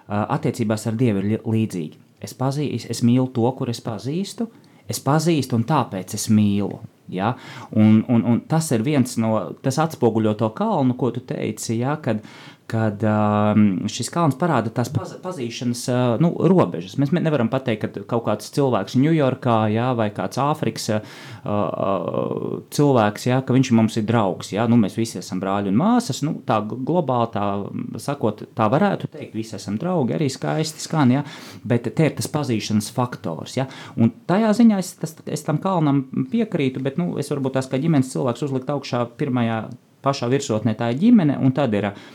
[0.08, 2.00] Attiecībās ar Dievu ir līdzīgi.
[2.22, 4.48] Es, pazīstu, es mīlu to, kur es pazīstu,
[4.92, 6.80] es pazīstu un tāpēc es mīlu.
[7.12, 7.34] Ja?
[7.76, 11.98] Un, un, un tas ir viens no, tas atspoguļo to kalnu, ko tu teici, ja?
[12.04, 12.24] kad,
[12.72, 16.96] kad um, šis kalns parāda tās paz, pazīšanas uh, nu, robežas.
[17.02, 21.10] Mēs nevaram pateikt, ka kaut kāds cilvēks Ņujorkā jā, vai kāds Āfrikas uh,
[21.44, 24.54] uh, cilvēks, jā, ka viņš mums ir draugs.
[24.56, 26.24] Jā, nu, mēs visi esam brāļi un māsas.
[26.24, 27.46] Nu, tā globāli tā
[28.04, 31.28] sakot, tā varētu teikt, visi esam draugi, arī skaisti skan, jā,
[31.68, 33.60] bet te ir tas pazīšanas faktors.
[33.60, 33.68] Jā,
[34.00, 37.82] un tajā ziņā es, tas, es tam kalnam piekrītu, bet nu, es varbūt tās kā
[37.82, 39.66] ģimenes cilvēks uzlikt augšā pirmajā
[40.02, 42.06] pašā virsotnē tā ir ģimene, un tad ir uh,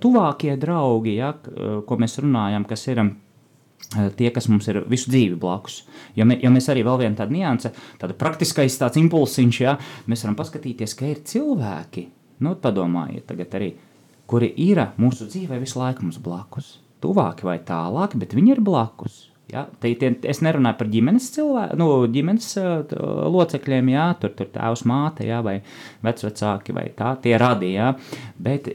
[0.00, 3.04] tuvākie draugi, ja, uh, ko mēs runājam, kas ir.
[3.04, 3.12] Uh,
[4.16, 5.82] tie, kas mums ir visu dzīvi blakus.
[6.16, 9.76] Jo, mē, jo mēs arī vēl viena tāda nianse, tāda praktiskais tāds impulsiņš, ja
[10.10, 12.06] mēs varam paskatīties, ka ir cilvēki,
[12.44, 13.74] nu, padomājiet, tagad arī,
[14.30, 16.78] kuri ir mūsu dzīvē visu laiku mums blakus.
[17.04, 19.26] Tuvāki vai tālāki, bet viņi ir blakus.
[19.52, 19.66] Ja?
[19.80, 22.94] Te, te, es nerunāju par ģimenes, cilvēku, nu, ģimenes uh,
[23.34, 25.58] locekļiem, jā, tur ir tēvs, māte jā, vai
[26.06, 27.92] vecvecāki, vai tā, tie radīja.
[28.40, 28.72] Bet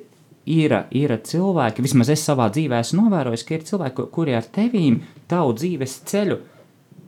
[0.50, 5.02] ir, ir cilvēki, vismaz es savā dzīvē esmu novērojis, ka ir cilvēki, kuri ar tevīm
[5.30, 6.40] tavu dzīves ceļu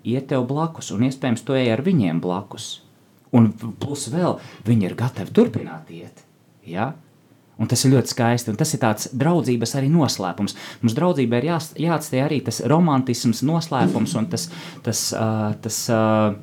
[0.07, 2.73] iet tev blakus, un iespējams to ej ar viņiem blakus.
[3.31, 6.25] Un plus vēl viņi ir gatavi turpināt iet.
[6.67, 6.91] Ja?
[7.61, 8.51] Un tas ir ļoti skaisti.
[8.51, 10.57] Un tas ir tāds draudzības arī noslēpums.
[10.81, 14.49] Mums draudzībā ir jā, jāatstāj arī tas romantisms, noslēpums un tas,
[14.83, 16.33] tas, uh, tas uh,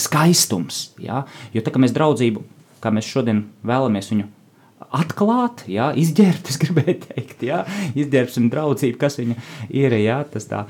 [0.00, 0.88] skaistums.
[1.02, 1.22] Ja?
[1.54, 2.42] Jo tā kā mēs draudzību,
[2.82, 4.26] kā mēs šodien vēlamies viņu
[4.96, 7.62] atklāt, jā, izģērbt, es gribēju teikt, jā,
[7.98, 9.38] izģērbsim draudzību, kas viņa
[9.70, 10.64] ir, jā, tas tā,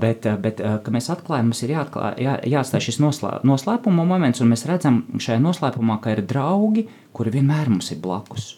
[0.00, 4.52] bet, bet, ka mēs atklājam, mums ir jāatklā, jā, jāatstāj šis noslē, noslēpuma moments, un
[4.54, 8.54] mēs redzam šajā noslēpumā, ka ir draugi, kuri vienmēr mums ir blakus.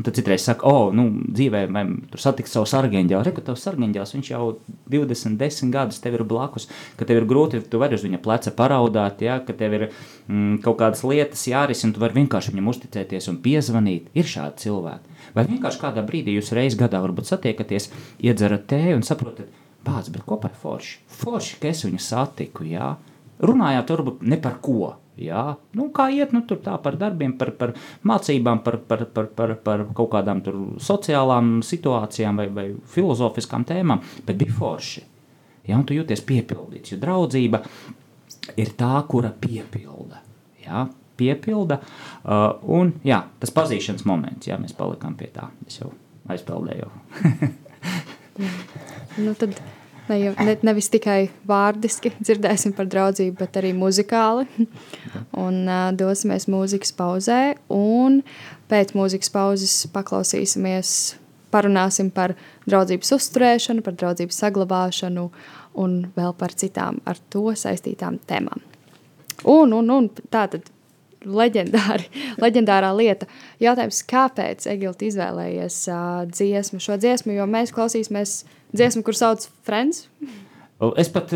[0.00, 3.20] Un tad citreiz saka, o, oh, nu, dzīvē, vai tur satikt savu sargeņģeli.
[3.26, 4.46] Reku, tavs sargeņģels, viņš jau
[4.88, 8.52] 20, 10 gadus tev ir blakus, ka tev ir grūti, tu vari uz viņa pleca
[8.56, 13.28] paraudāt, ja, ka tev ir mm, kaut kādas lietas jārisina, tu vari vienkārši viņam uzticēties
[13.28, 14.08] un piezvanīt.
[14.16, 15.20] Ir šādi cilvēki.
[15.36, 17.90] Vai vienkārši kādā brīdī jūs reiz gadā varbūt satiekaties,
[18.24, 19.52] iedzerat tēju un saprotat,
[19.84, 20.96] bāc, bet kopā ir forši.
[21.20, 22.94] Forši, ka es viņu satiku, jā.
[23.44, 25.42] Runājāt varbūt ne par ko, Jā,
[25.76, 27.72] nu, kā iet nu, tā par darbiem, par, par
[28.08, 30.40] mācībām, par, par, par, par, par kaut kādām
[30.80, 35.02] sociālām situācijām vai, vai filozofiskām tēmām, bet bija forši.
[35.68, 37.60] Jā, un tu jūties piepildīts, jo draudzība
[38.56, 40.22] ir tā, kura piepilda.
[40.64, 40.86] Jā,
[41.20, 41.80] piepilda.
[42.24, 42.46] Uh,
[42.78, 45.50] un jā, tas pazīšanas moments, jā, mēs palikām pie tā.
[45.68, 45.92] Es jau
[46.32, 46.88] aizpeldēju.
[49.26, 49.58] nu, tad
[50.10, 54.48] Ne, ne, nevis tikai vārdiski dzirdēsim par draudzību, bet arī muzikāli.
[55.44, 58.20] un uh, dosimies mūzikas pauzē, un
[58.70, 60.96] pēc mūzikas pauzes paklausīsimies,
[61.54, 62.34] parunāsim par
[62.66, 65.28] draudzības uzturēšanu, par draudzības saglabāšanu
[65.78, 68.66] un vēl par citām ar to saistītām tēmām.
[69.48, 70.66] Un, un, un tā tad
[71.22, 72.08] leģendāri,
[72.42, 73.28] leģendārā lieta.
[73.62, 78.40] Jautājums, kāpēc Egilta izvēlējies uh, dziesmu, šo dziesmu, jo mēs klausīsimies
[78.76, 80.06] dziesmu, kur sauc Friends.
[80.96, 81.28] Es pat,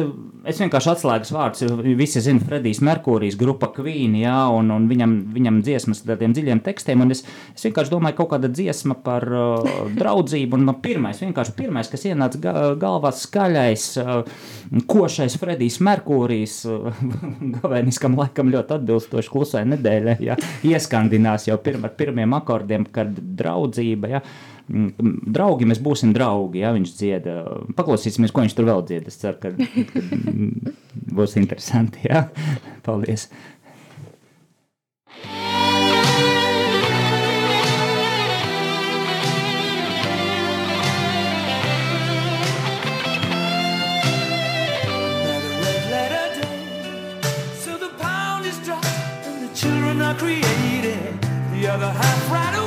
[0.48, 5.58] es vienkārši atslēgas vārdus, visi zina Fredijs Merkūrijs, grupa Queen, jā, un, un viņam, viņam
[5.66, 7.20] dziesmas ar tādiem dziļiem tekstiem, es,
[7.52, 9.68] es vienkārši domāju, kaut kāda dziesma par uh,
[9.98, 14.40] draudzību, un man pirmais, vienkārši pirmais, kas ienāca ga, galvā skaļais, uh,
[14.88, 17.04] košais Fredijs Merkūrijs, uh,
[17.58, 20.40] gavēniskam laikam ļoti atbilstoši klusai nedēļai, jā,
[20.72, 24.24] ieskandinās jau pirm, ar pirmiem akordiem, kad draudzība, jā,
[24.68, 26.62] draugi, mēs būsim draugi.
[26.64, 27.38] Ja viņš dzieda,
[27.77, 29.09] paklausīsimies, ko viņš tur vēl dzied.
[29.11, 30.05] Es ceru, ka, ka
[31.18, 32.07] būs interesanti.
[32.09, 32.29] Ja?
[32.87, 33.29] Paldies!
[50.18, 51.20] created
[51.53, 52.63] the other half right away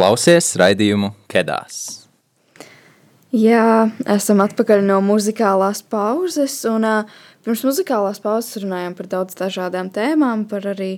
[0.00, 1.80] klausies raidījumu Kedās.
[3.36, 6.54] Jā, esam atpakaļ no muzikālās pauzes.
[6.66, 10.94] Un, uh, pirms muzikālās pauzes runājām par daudz dažādām tēmām, par arī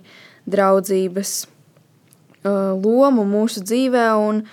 [0.47, 4.45] draudzības uh, lomu mūsu dzīvē, un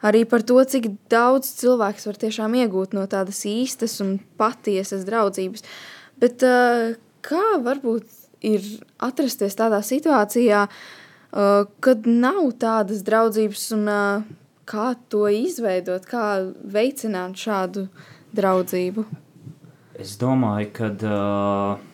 [0.00, 5.66] arī par to, cik daudz cilvēks var tiešām iegūt no tādas īstas un patiesas draudzības.
[6.18, 6.96] Bet uh,
[7.28, 8.08] kā varbūt
[8.48, 8.64] ir
[9.04, 14.28] atrasties tādā situācijā, uh, kad nav tādas draudzības un uh,
[14.68, 16.24] kā to izveidot, kā
[16.64, 17.88] veicināt šādu
[18.36, 19.04] draudzību?
[19.98, 21.86] Es domāju, ka uh,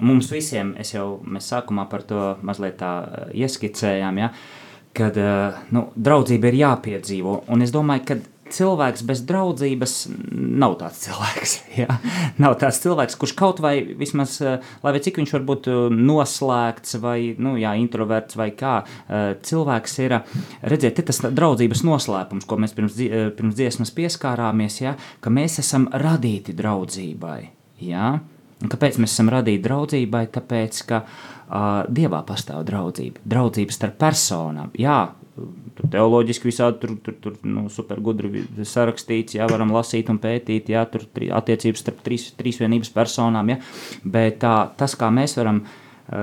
[0.00, 2.92] mums visiem, es jau mēs sākumā par to mazliet tā
[3.34, 4.30] ieskicējām, ja,
[4.96, 7.40] kad uh, nu, draudzība ir jāpiedzīvo.
[7.50, 8.20] Un es domāju, ka
[8.54, 9.94] cilvēks bez draudzības
[10.30, 11.54] nav tāds cilvēks.
[11.78, 11.98] Ja?
[12.42, 15.82] Nav tāds cilvēks, kurš kaut vai vismaz, uh, lai arī cik viņš var būt uh,
[15.94, 20.18] noslēgts vai nu, jā, introverts vai kā, uh, cilvēks ir,
[20.72, 22.98] redziet, tas draudzības noslēpums, ko mēs pirms,
[23.38, 24.96] pirms dziesmas pieskārāmies, ja?
[25.20, 27.40] ka mēs esam radīti draudzībai.
[28.60, 30.26] Un kāpēc mēs esam radīti draudzībai?
[30.34, 34.74] Tāpēc, ka uh, Dievā pastāv draudzība, draudzība starp personām.
[34.78, 34.98] Jā,
[35.76, 40.86] tur teoloģiski visādi tur, tur, tur nu, supergudri sarakstīts, jā, varam lasīt un pētīt, jā,
[40.90, 41.06] tur
[41.40, 43.60] attiecības starp trīs, trīsvienības personām, jā,
[44.04, 45.78] bet tā, tas, kā mēs varam uh,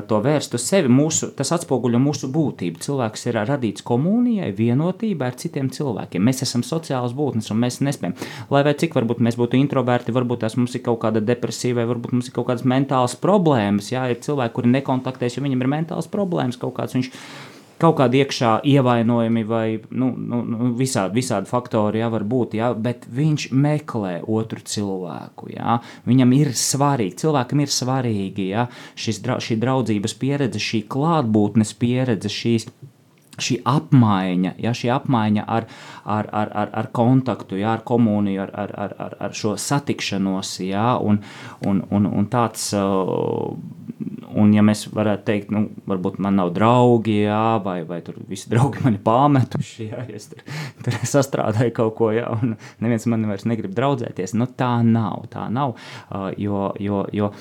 [0.08, 2.82] to vērst uz sevi, mūsu, tas atspoguļo mūsu būtību.
[2.84, 6.23] Cilvēks ir radīts komunijai, vienotībai ar citiem cilvēkiem.
[6.27, 8.17] Mēs esam sociāls būtnes, un mēs nespējam.
[8.51, 11.88] Lai vai cik varbūt mēs būtu introverti, varbūt tās mums ir kaut kāda depresija, vai
[11.88, 13.93] varbūt mums ir kaut kādas mentālas problēmas.
[13.93, 16.97] Jā, ir cilvēki, kuri nekontaktēs, jo viņiem ir mentālas problēmas kaut kāds.
[16.97, 17.12] Viņš,
[17.77, 22.71] Kaut kādi iekšā ievainojumi vai nu, nu, nu, visādi, visādi faktori jā, var būt, jā,
[22.73, 25.51] bet viņš meklē otru cilvēku.
[25.53, 25.77] Jā.
[26.09, 32.69] Viņam ir svarīgi, cilvēkam ir svarīgi jā, šis, šī draudzības pieredze, šī klātbūtnes pieredze, šīs
[33.37, 35.67] šī apmaiņa, ja, šī apmaiņa ar,
[36.05, 40.57] ar, ar, ar, ar kontaktu, ja, ar komuniju, ar, ar, ar, ar, ar šo satikšanos,
[40.65, 41.21] ja, un,
[41.67, 42.71] un, un, un tāds.
[44.38, 48.52] Un ja mēs varētu teikt, nu, varbūt man nav draugi, jā, vai, vai tur visi
[48.52, 50.43] draugi mani pāmetuši, jā, es tur,
[50.86, 54.36] tur sastrādāju kaut ko, jā, un neviens man vairs negrib draudzēties.
[54.38, 55.78] Nu, tā nav, tā nav,
[56.10, 57.32] uh, jo, jo, jo,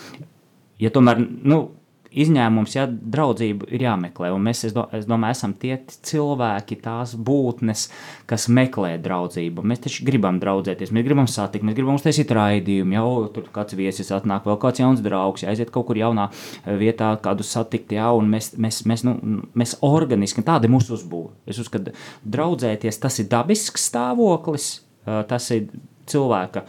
[0.83, 1.63] ja tomēr, nu,
[2.11, 4.31] izņēmums, ja draudzība ir jāmeklē.
[4.35, 7.87] Un mēs, es, do, es domāju, esam tie cilvēki, tās būtnes,
[8.31, 9.65] kas meklē draudzību.
[9.67, 12.97] Mēs taču gribam draudzēties, mēs gribam satikt, mēs gribam uztaisīt raidījumu.
[12.97, 16.29] Jau tur kāds viesis atnāk, vēl kāds jauns draugs, ja aiziet kaut kur jaunā
[16.81, 19.17] vietā, kādu satikt, jā, un mēs, mēs, mēs, nu,
[19.59, 21.35] mēs organiski, tāda ir mūsu uzbūve.
[21.49, 24.71] Es uzskatu, draudzēties tas ir dabisks stāvoklis,
[25.05, 25.69] tas ir
[26.11, 26.65] cilvēka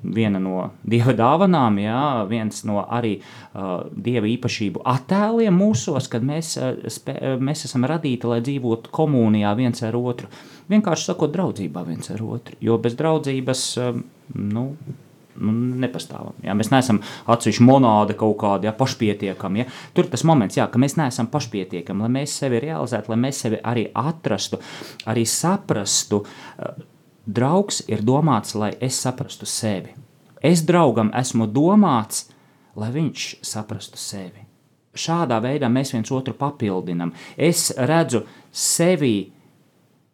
[0.00, 6.54] viena no dieva dāvanām, jā, viens no arī uh, dieva īpašību attēliem mūsos, kad mēs,
[6.58, 10.30] uh, spē, mēs esam radīti, lai dzīvotu komunijā viens ar otru.
[10.72, 12.56] Vienkārši sakot, draudzībā viens ar otru.
[12.64, 14.00] Jo bez draudzības, uh,
[14.38, 14.66] nu,
[15.36, 16.38] nu, nepastāvam.
[16.44, 16.56] Jā.
[16.58, 19.62] Mēs neesam atsevišķi monādi kaut kādi ja, pašpietiekami.
[19.62, 19.68] Ja.
[19.96, 23.60] Tur tas moments, jā, ka mēs neesam pašpietiekami, lai mēs sevi realizētu, lai mēs sevi
[23.60, 24.62] arī atrastu,
[25.12, 26.24] arī saprastu.
[26.56, 26.88] Uh,
[27.26, 29.94] Draugs ir domāts, lai es saprastu sevi.
[30.42, 32.26] Es draugam esmu domāts,
[32.74, 34.42] lai viņš saprastu sevi.
[34.92, 37.12] Šādā veidā mēs viens otru papildinām.
[37.36, 39.30] Es redzu sevī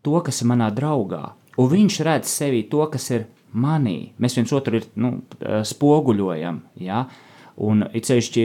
[0.05, 4.13] to, kas ir manā draugā, un viņš redz sevī to, kas ir manī.
[4.21, 6.61] Mēs viens otru ir, nu, spoguļojam.
[6.85, 7.07] Ja?
[7.09, 7.25] Uh,
[7.65, 8.45] un it sevišķi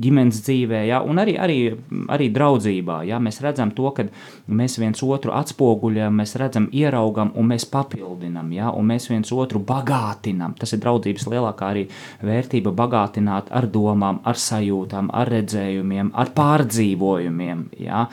[0.00, 1.58] ģimenes dzīvē, ja, un arī, arī,
[2.12, 3.02] arī draudzībā.
[3.08, 4.06] Ja, mēs redzam to, ka
[4.48, 9.60] mēs viens otru atspoguļojam, mēs redzam, ieraugam un mēs papildinam, ja, un mēs viens otru
[9.64, 10.56] bagātinam.
[10.58, 11.88] Tas ir draudzības lielākā arī
[12.24, 17.68] vērtība- bagātināt ar domām, ar sajūtām, ar redzējumiem, ar pārdzīvojumiem.
[17.84, 18.06] Ja.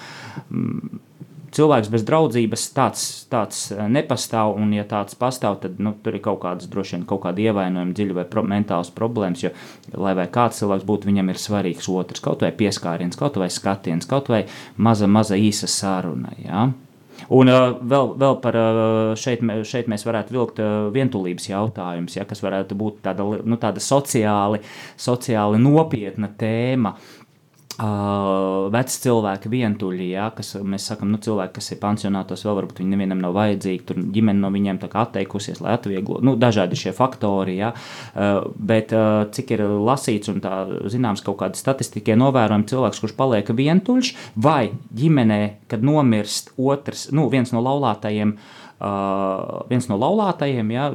[1.52, 6.24] Cilvēks bez draudzības tāds, tāds eh, nepastāv, un, ja tāds pastāv, tad nu, tur ir
[6.24, 9.44] kaut kādas droši vien kaut kāda ievainojuma, dziļa vai pro, mentāls problēmas.
[9.44, 9.52] Jo,
[10.00, 14.08] lai vai kāds cilvēks būtu, viņam ir svarīgs otrs, kaut vai pieskāriens, kaut vai skatiens,
[14.08, 14.46] kaut vai
[14.78, 16.32] maza, maza īsa saruna.
[16.40, 16.70] Ja?
[17.30, 18.80] Un uh, vēl, vēl par uh,
[19.20, 23.84] šeit, šeit mēs varētu vilkt uh, vientulības jautājumus, ja, kas varētu būt tāda, nu, tāda
[23.84, 24.64] sociāli,
[24.98, 26.96] sociāli nopietna tēma.
[26.96, 27.21] Uh,
[27.80, 32.82] Uh, veci cilvēki, vientuļi, ja, kas mēs sakām, nu, cilvēki, kas ir pansionātos, vēl varbūt
[32.82, 36.26] viņi nevienam nav vajadzīgi, tur ģimene no viņiem atteikusies, lai atvieglotu.
[36.28, 41.40] Nu, dažādi šie faktori, ja, uh, bet uh, cik ir lasīts un tā zināms kaut
[41.40, 45.42] kāda statistikai novērojama cilvēks, kurš paliek vientuļš, vai ģimenē,
[45.72, 50.92] kad nomirst otrs, nu, viens no laulātajiem, uh, viens no laulātajiem, ja,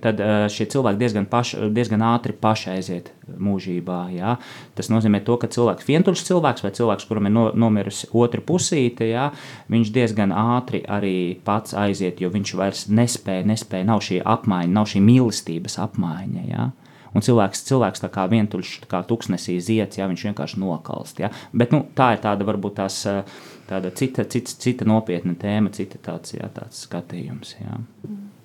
[0.00, 3.98] tad eh, šie cilvēki diezgan, paš, diezgan ātri paši aiziet mūžībā.
[4.14, 4.36] Jā.
[4.78, 9.08] Tas nozīmē, to, ka cilvēks, vientuļš cilvēks vai cilvēks, kuram ir no, nomirusi otra pusīte,
[9.10, 9.28] jā,
[9.72, 14.88] viņš diezgan ātri arī pats aiziet, jo viņš vairs nespēja, nespēja nav šī apmaiņa, nav
[14.92, 16.46] šī mīlestības apmaiņa.
[16.50, 16.70] Jā.
[17.16, 21.20] Un cilvēks, cilvēks tā kā vientuļš, tā kā tuksnesī ziets, jā, viņš vienkārši nokalst.
[21.22, 21.30] Jā.
[21.56, 23.36] Bet nu, tā ir tāda varbūt tās, eh,
[23.70, 27.56] tāda cita, cita, cita nopietna tēma, cita tāds, jā, tāds skatījums.
[27.60, 27.80] Jā.
[28.08, 28.35] Mm.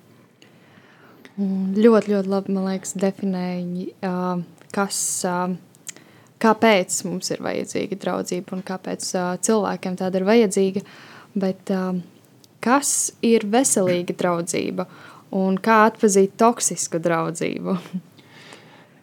[1.38, 4.12] Ļoti, ļoti labi, man liekas, definēja,
[4.74, 4.98] kas,
[6.42, 9.08] kāpēc mums ir vajadzīga draudzība un kāpēc
[9.48, 10.84] cilvēkiem tāda ir vajadzīga.
[11.32, 11.72] Bet
[12.62, 12.92] kas
[13.24, 14.86] ir veselīga draudzība
[15.32, 17.78] un kā atpazīt toksisku draudzību?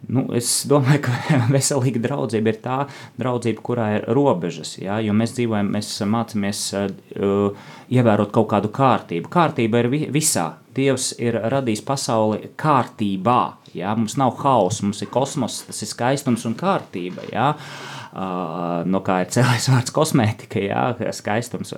[0.08, 1.16] Nu, es domāju, ka
[1.56, 2.78] veselīga draudzība ir tā
[3.20, 4.78] draudzība, kurā ir robežas.
[4.80, 5.02] Ja?
[5.04, 9.32] Jo mēs dzīvojam, mēs mācāmies uh, ievērot kaut kādu kārtību.
[9.34, 10.54] Kārtība ir vi visā.
[10.80, 13.42] Dievs ir radījis pasauli kārtībā.
[13.76, 13.94] Ja?
[14.00, 17.28] Mums nav hausa, mums ir kosmos, tas ir skaistums un kārtība.
[17.34, 17.52] Ja?
[17.54, 21.74] Uh, no kā ir cēlējis vārds kosmētika, jā, skaistums.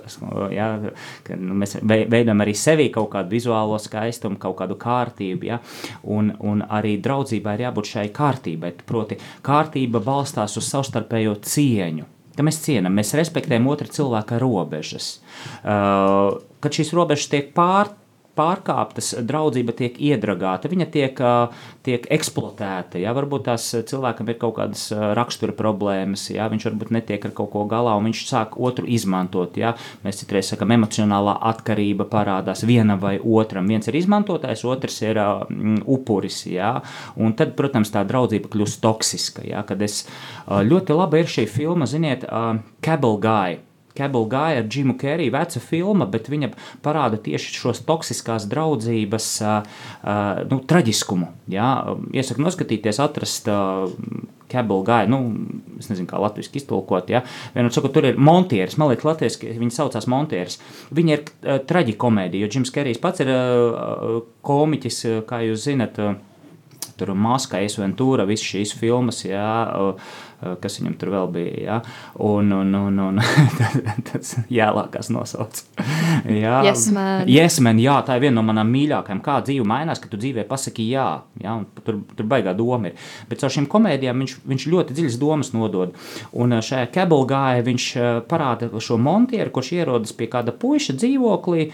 [0.52, 0.68] Jā,
[1.26, 5.50] ka, nu, mēs veidojam arī sevī kaut kādu vizuālo skaistumu, kaut kādu kārtību.
[5.50, 5.60] Jā,
[6.08, 8.74] un, un arī draudzībai ir jābūt šai kārtībai.
[8.88, 12.08] Proti, kārtība balstās uz savstarpējo cieņu.
[12.32, 15.18] Ka mēs cienām, mēs respektējam otra cilvēka robežas.
[15.60, 17.92] Uh, kad šīs robežas tiek pār,
[18.38, 21.18] pārkāptas, draudzība tiek iedragāta, viņa tiek,
[21.84, 23.00] tiek eksploatēta.
[23.02, 23.12] Ja?
[23.16, 24.86] Varbūt tās cilvēkam ir kaut kādas
[25.18, 26.48] rakstura problēmas, ja?
[26.52, 29.58] viņš varbūt netiek ar kaut ko galā, un viņš sāk otru izmantot.
[29.60, 29.74] Ja?
[30.06, 33.68] Mēs citreiz sakām, emocionālā atkarība parādās vienam vai otram.
[33.68, 35.44] Viens ir izmantotājs, otrs ir uh,
[35.84, 36.44] upuris.
[36.50, 36.78] Ja?
[37.20, 39.44] Un tad, protams, tā draudzība kļūst toksiska.
[39.48, 39.66] Ja?
[39.68, 43.60] Kad es uh, ļoti labi ir šī filma, ziniet, uh, Cable Guy.
[43.98, 46.52] Cable Guy ar Jimu Keriju, veca filma, bet viņa
[46.84, 49.58] parāda tieši šos toksiskās draudzības uh,
[50.02, 51.28] uh, nu, traģiskumu.
[51.52, 51.68] Jā?
[52.16, 53.92] Iesaku noskatīties, atrast uh,
[54.52, 55.20] Cable Guy, nu,
[55.80, 57.12] es nezinu, kā latviešu iztulkot.
[57.12, 57.22] Ja?
[57.56, 60.60] Vienot sakot, tur ir montieris, man liekas, latviešu viņi saucās montieris.
[60.94, 66.00] Viņa ir uh, traģikomēdija, jo Jims Kerijs pats ir uh, komiķis, kā jūs zinat.
[66.00, 66.20] Uh,
[66.98, 70.31] tur Maskā, Esventūra, visas šīs filmas, jā, uh, uh,
[70.62, 71.58] kas viņam tur vēl bija.
[71.62, 71.78] Ja?
[72.22, 73.22] Un, un, un, un
[74.10, 75.62] tas jēlākās nosauc.
[76.42, 77.28] jā, Yes, man.
[77.30, 79.22] yes, man, jā, tā ir viena no manām mīļākajām.
[79.24, 81.08] Kā dzīve mainās, kad tu dzīvē pasaki jā.
[81.42, 81.58] ja?
[81.58, 82.98] Un Tur, tur baigā doma ir.
[83.26, 85.96] Bet ar šīm komēdijām viņš, viņš ļoti dziļas domas nodod.
[86.30, 91.68] Un uh, šajā kabelgājā viņš uh, parāda šo montieru, kurš ierodas pie kāda puiša dzīvoklī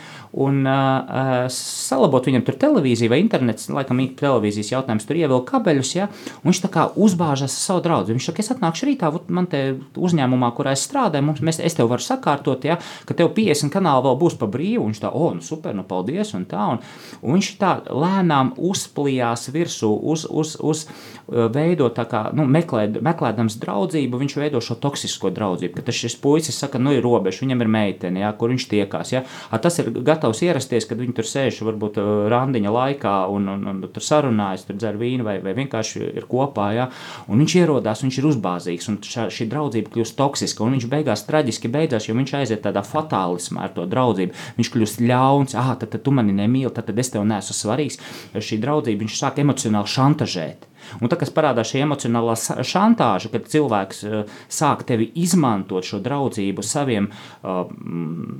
[0.44, 6.08] un uh, salabot viņam tur televīziju vai internets, laikam televīzijas jautājums, tur ievilk kabeļus, ja,
[6.40, 8.14] un viņš tā kā uzbāžas savu draugu.
[8.14, 9.62] Viņš saka, es atnākšu rītā, man te
[9.96, 12.78] uzņēmumā, kurā es strādāju, mums, mēs, es tev varu sakārtot, ja,
[13.09, 15.86] ka tev 50 kanāli vēl būs pa brīvu, un viņš tā, o, nu super, nu
[15.88, 16.82] paldies, un tā, un,
[17.22, 22.86] un viņš tā lēnām uzplijās virsū, uz, uz, uz uh, veido tā kā, nu, meklē,
[23.00, 27.44] meklēdams draudzību, viņš veido šo toksisko draudzību, ka tas šis puisis saka, nu, ir robeža,
[27.46, 31.14] viņam ir meitene, ja, kur viņš tiekās, ja, A, tas ir gatavs ierasties, kad viņi
[31.16, 35.38] tur sēž, varbūt uh, randiņa laikā, un, un, un tur sarunājas, tur dzer vīnu, vai,
[35.44, 36.88] vai vienkārši ir kopā, ja,
[37.28, 41.26] un viņš ierodās, viņš ir uzbāzīgs, un šā, šī draudzība kļūst toksiska, un viņš beigās
[41.28, 45.92] traģiski beidzās, jo viņš aiziet tādā fatālismā ar to draudzību, viņš kļūst ļauns, ah, tad,
[45.92, 48.01] tad tu mani nemīli, tad, tad es tev neesmu svarīgs,
[48.34, 50.66] šī draudzība, viņš sāk emocionāli šantažēt.
[51.03, 56.64] Un tā, kas parādās šī emocionālā šantāža, kad cilvēks uh, sāk tevi izmantot šo draudzību
[56.64, 57.11] saviem,
[57.42, 57.66] uh,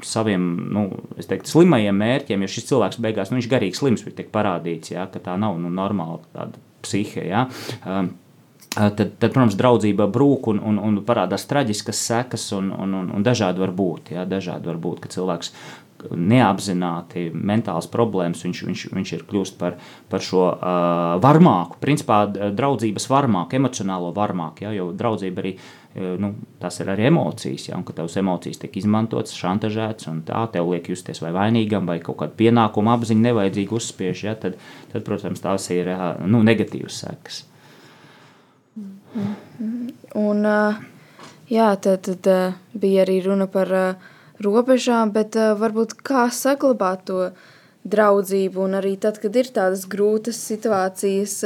[0.07, 0.87] saviem nu,
[1.19, 5.05] teiktu, slimajiem mērķiem, jo šis cilvēks beigās, nu, viņš garīgi slims, ir tiek parādīts, ja,
[5.13, 7.27] ka tā nav nu, normāla tāda psihe.
[7.27, 7.45] Ja.
[7.83, 8.15] Um,
[8.79, 13.27] Tad, tad, protams, draudzība brūk un, un, un parādās traģiskas sekas, un, un, un, un
[13.27, 14.13] dažādi var būt.
[14.15, 15.51] Ja, dažādi var būt, ka cilvēks
[16.15, 19.79] neapzināti mentāls problēmas, viņš, viņš, viņš ir kļūst par,
[20.11, 26.33] par šo uh, varmāku, principā draudzības varmāku, emocionālo varmāku, ja, jo draudzība arī, uh, nu,
[26.63, 30.71] tas ir arī emocijas, ja, un ka tavas emocijas tiek izmantotas, šantažētas, un tā tev
[30.71, 34.59] liek justies vai vainīgam, vai kaut kādu pienākumu apziņu nevajadzīgi uzspiež, ja, tad,
[34.95, 35.91] tad, protams, tās ir
[36.31, 37.48] nu, negatīvas sekas.
[40.19, 40.63] Un, ā,
[41.51, 42.41] jā, tad, tad ā,
[42.75, 43.87] bija arī runa par ā,
[44.45, 47.29] robežām, bet varbūt kā saglabāt to
[47.89, 51.37] draudzību, un arī tad, kad ir tādas grūtas situācijas,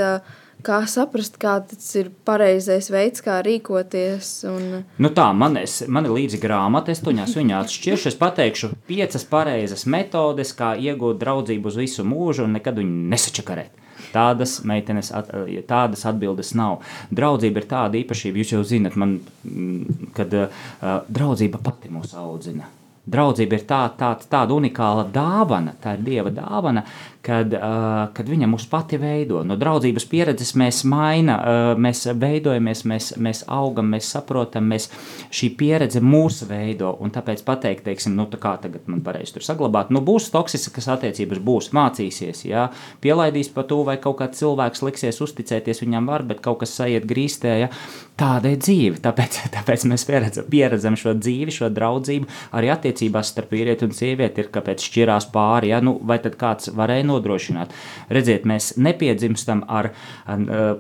[0.63, 4.31] kā saprast, kāds ir pareizais veids, kā rīkoties.
[4.51, 8.13] Un, Nu tā, man, es, man ir līdzi grāmata, es tuņās viņu atšķiršu.
[8.13, 13.82] Es pateikšu piecas pareizas metodes, kā iegūt draudzību uz visu mūžu un nekad viņu nesačakarēt.
[14.13, 15.31] Tādas meitenes, at,
[15.69, 16.83] tādas atbildes nav.
[17.15, 20.63] Draudzība ir tāda īpašība, jūs jau zinat, man, mm, kad uh,
[21.09, 22.69] draudzība pati mūs audzina.
[23.03, 26.85] Draudzība ir tā, tā, tāda unikāla dāvana, tā ir dieva dāvana,
[27.27, 29.41] kad, uh, kad viņa mūs pati veido.
[29.43, 34.87] No draudzības pieredzes mēs mainām, uh, mēs veidojamies, mēs, mēs augam, mēs saprotam, mēs
[35.35, 36.93] šī pieredze mūs veido.
[37.03, 40.87] Un tāpēc pateikt, teiksim, nu, tā kā tagad man pareizi tur saglabāt, nu, būs toksiskas
[40.95, 42.69] attiecības, būs mācīsies, jā,
[43.03, 47.11] pielaidīs pa to, vai kaut kāds cilvēks liksies uzticēties viņam var, bet kaut kas aiziet
[47.11, 47.73] grīstē, ja?
[48.19, 49.01] tāda ir dzīve.
[49.03, 54.43] Tāpēc, tāpēc mēs pieredzam, pieredzam šo dzīvi, šo draudzību arī attiecībās starp vīrieti un sievieti,
[54.45, 55.81] ir kāpēc šķirās pāri, ja?
[55.85, 57.73] nu, vai tad kāds varēja nodrošināt.
[58.13, 59.93] Redziet, mēs nepiedzimstam ar,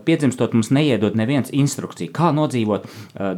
[0.06, 2.86] piedzimstot mums neiedod neviens instrukciju, kā nodzīvot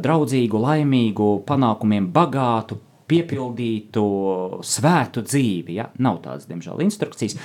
[0.03, 2.79] draudzīgu, laimīgu, panākumiem bagātu,
[3.11, 4.03] piepildītu,
[4.65, 5.77] svētu dzīvi.
[5.79, 5.87] Ja?
[6.01, 7.37] Nav tādas, diemžēl, instrukcijas.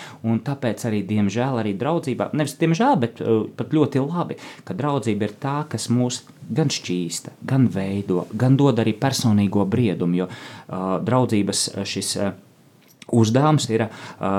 [0.46, 5.36] Tāpēc arī, diemžēl, arī draudzībā, nevis diemžēl, bet uh, pat ļoti labi, ka draudzība ir
[5.42, 10.22] tā, kas mūs gan šķīsta, gan veido, gan dod arī personīgo briedumu.
[10.22, 12.14] Jo uh, draudzības šis.
[12.20, 12.38] Uh,
[13.16, 13.90] Uzdevums ir uh,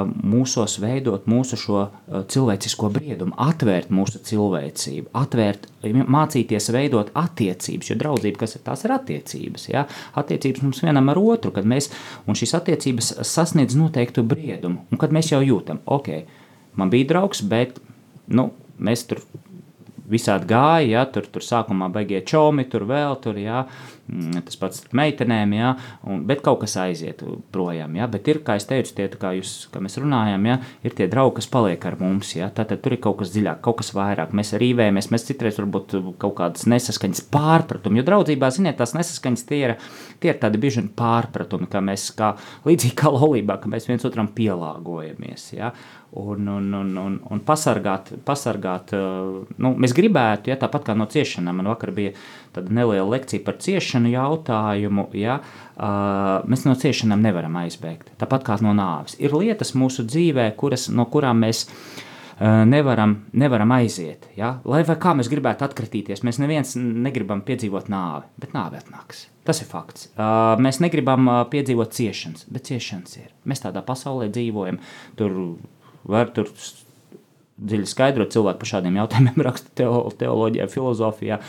[0.07, 7.99] mūsos veidot mūsu šo uh, cilvēcisko briedumu, atvērt mūsu cilvēcību, atvērt, mācīties veidot attiecības, jo
[7.99, 9.85] draudzība, kas ir tās ir attiecības, ja?
[10.19, 11.91] attiecības mums vienam ar otru, kad mēs,
[12.27, 16.13] un šīs attiecības sasniedz noteiktu briedumu, un kad mēs jau jūtam, ok,
[16.79, 17.81] man bija draugs, bet,
[18.31, 18.51] nu,
[18.81, 19.23] mēs tur
[20.11, 23.63] visādi gāja, ja, tur, tur sākumā beigie čomi, tur vēl tur, ja,
[24.45, 25.73] tas pats meitenēm, ja,
[26.07, 29.53] un, bet kaut kas aiziet projām, ja, bet ir, kā es teicu, tie, kā, jūs,
[29.71, 33.01] kā mēs runājam, ja, ir tie draugi, kas paliek ar mums, ja, tātad tur ir
[33.03, 38.01] kaut kas dziļāk, kaut kas vairāk, mēs rīvējamies, mēs citreiz varbūt kaut kādas nesaskaņas pārpratumi,
[38.01, 39.75] jo draudzībā, ziniet, tās nesaskaņas tie ir,
[40.23, 42.33] tie ir tādi bieži pārpratumi, ka mēs kā
[42.67, 45.71] līdzīgi kā laulībā, ka mēs viens otram pielāgojamies, ja,
[46.11, 51.07] un, un, un, un, un pasargāt, pasargāt uh, nu, mēs gribētu, ja tāpat kā no
[51.11, 52.11] ciešanām, man vakar bija
[52.67, 58.75] neliela lekcija par ciešanu jautājumu, ja, uh, mēs no ciešanām nevaram aizbēgt, tāpat kā no
[58.75, 59.15] nāves.
[59.23, 65.15] Ir lietas mūsu dzīvē, kuras, no kurām mēs uh, nevaram, nevaram aiziet, ja, lai kā
[65.15, 69.29] mēs gribētu atkritīties, mēs neviens negribam piedzīvot nāvi, bet nāve atnāks.
[69.47, 70.11] Tas ir fakts.
[70.61, 73.31] Mēs negribam piedzīvot ciešanas, bet ciešanas ir.
[73.49, 74.77] Mēs tādā pasaulē dzīvojam.
[75.17, 75.37] Tur
[76.09, 76.49] var tur
[77.61, 78.31] dziļi skaidrot.
[78.33, 81.39] Cilvēki par šādiem jautājumiem raksta teo, teoloģijā, filozofijā,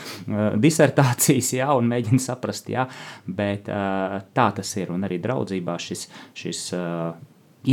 [0.61, 2.85] disertācijas, jā, un mēģina saprast, jā,
[3.25, 4.93] bet tā tas ir.
[4.93, 6.63] Un arī draudzībā šis, šis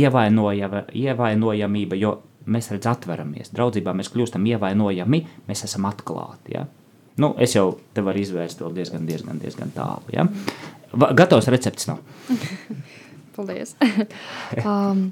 [0.01, 2.15] ievainojama, ievainojamība, jo
[2.51, 3.51] mēs redzam, atveramies.
[3.53, 6.55] Draudzībā mēs kļūstam ievainojami, mēs esam atklāti.
[6.57, 6.65] Ja?
[7.21, 10.29] Nu, es jau te varu izvērst to diezgan, diezgan, diezgan tālu.
[10.91, 11.99] Va- Gatavs recepts nav.
[13.35, 13.75] Paldies.
[14.65, 15.11] um,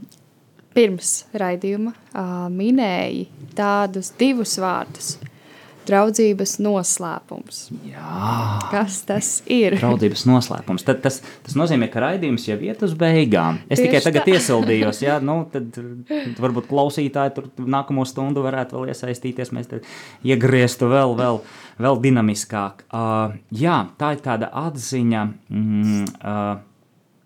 [0.75, 5.17] pirms raidījuma uh, minēji tādus divus vārdus-
[5.89, 7.59] draudzības noslēpums.
[7.89, 8.59] Jā.
[8.69, 9.73] Kas tas ir?
[9.79, 10.83] Draudzības noslēpums.
[10.85, 13.57] Tad tas, tas nozīmē, ka raidījums jau iet uz beigām.
[13.65, 14.35] Es Tieši tikai tagad tā.
[14.35, 19.49] iesildījos, ja nu, tad tad varbūt klausītāji tur nākamo stundu varētu vēl iesaistīties.
[19.55, 19.89] Mēs tad
[20.21, 21.41] iegrieztu vēl, vēl,
[21.81, 22.85] vēl dinamiskāk.
[22.93, 26.53] Uh, jā, tā ir tāda atziņa, mm, uh,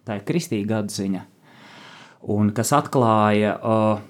[0.08, 1.28] tā ir kristīga atziņa,
[2.32, 3.58] un kas atklāja.
[3.60, 4.10] Uh,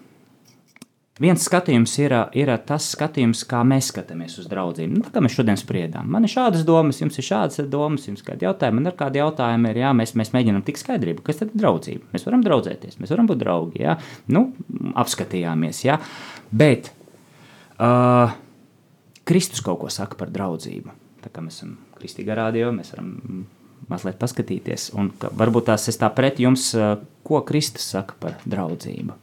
[1.21, 4.95] Viens skatījums ir, ir tas skatījums, kā mēs skatāmies uz draugiem.
[4.97, 6.07] Nu, kā mēs šodien spriedām.
[6.09, 9.21] Man ir šādas domas, jums ir šādas domas, jums ir kādi jautājumi, man ir kādi
[9.21, 9.69] jautājumi.
[9.69, 12.09] Ir, jā, mēs, mēs mēģinām tikt skaidrību, kas tad ir draudzība.
[12.15, 13.83] Mēs varam draudzēties, mēs varam būt draugi.
[13.85, 13.93] Jā.
[14.33, 14.47] Nu,
[15.03, 15.99] apskatījāmies, jā.
[16.49, 16.89] bet
[17.77, 18.33] uh,
[19.29, 20.97] Kristus kaut ko saka par draudzību.
[21.21, 23.45] Tā kā mēs esam kristīgā rādio, mēs varam
[23.89, 24.91] mazliet paskatīties.
[24.97, 26.95] Un varbūt tās es tā pret jums, uh,
[27.27, 29.19] ko Kristus saka par draudzību.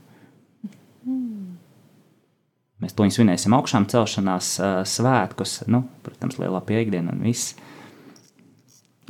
[2.80, 7.54] Mēs to svinēsim augšām celšanās uh, svētkus, nu, protams, lielā piekdiena un viss.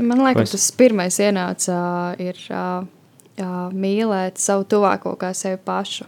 [0.01, 1.77] Man liekas, es- tas pirmais ienāca
[2.19, 2.39] ir
[3.73, 6.07] mīlēt savu tuvāko kā sevi pašu.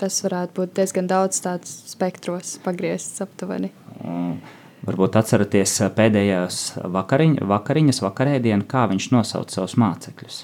[0.00, 3.70] Tas varētu būt diezgan daudz tāds spektros pagriezts aptuveni.
[4.06, 4.38] Un
[4.80, 10.38] Varbūt atceraties ā, pēdējās vakariņ, vakariņas, vakarēdienu, kā viņš nosauca savus mācekļus.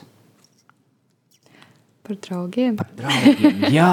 [2.07, 2.77] Par draugiem.
[2.99, 3.93] Draugiem, jā,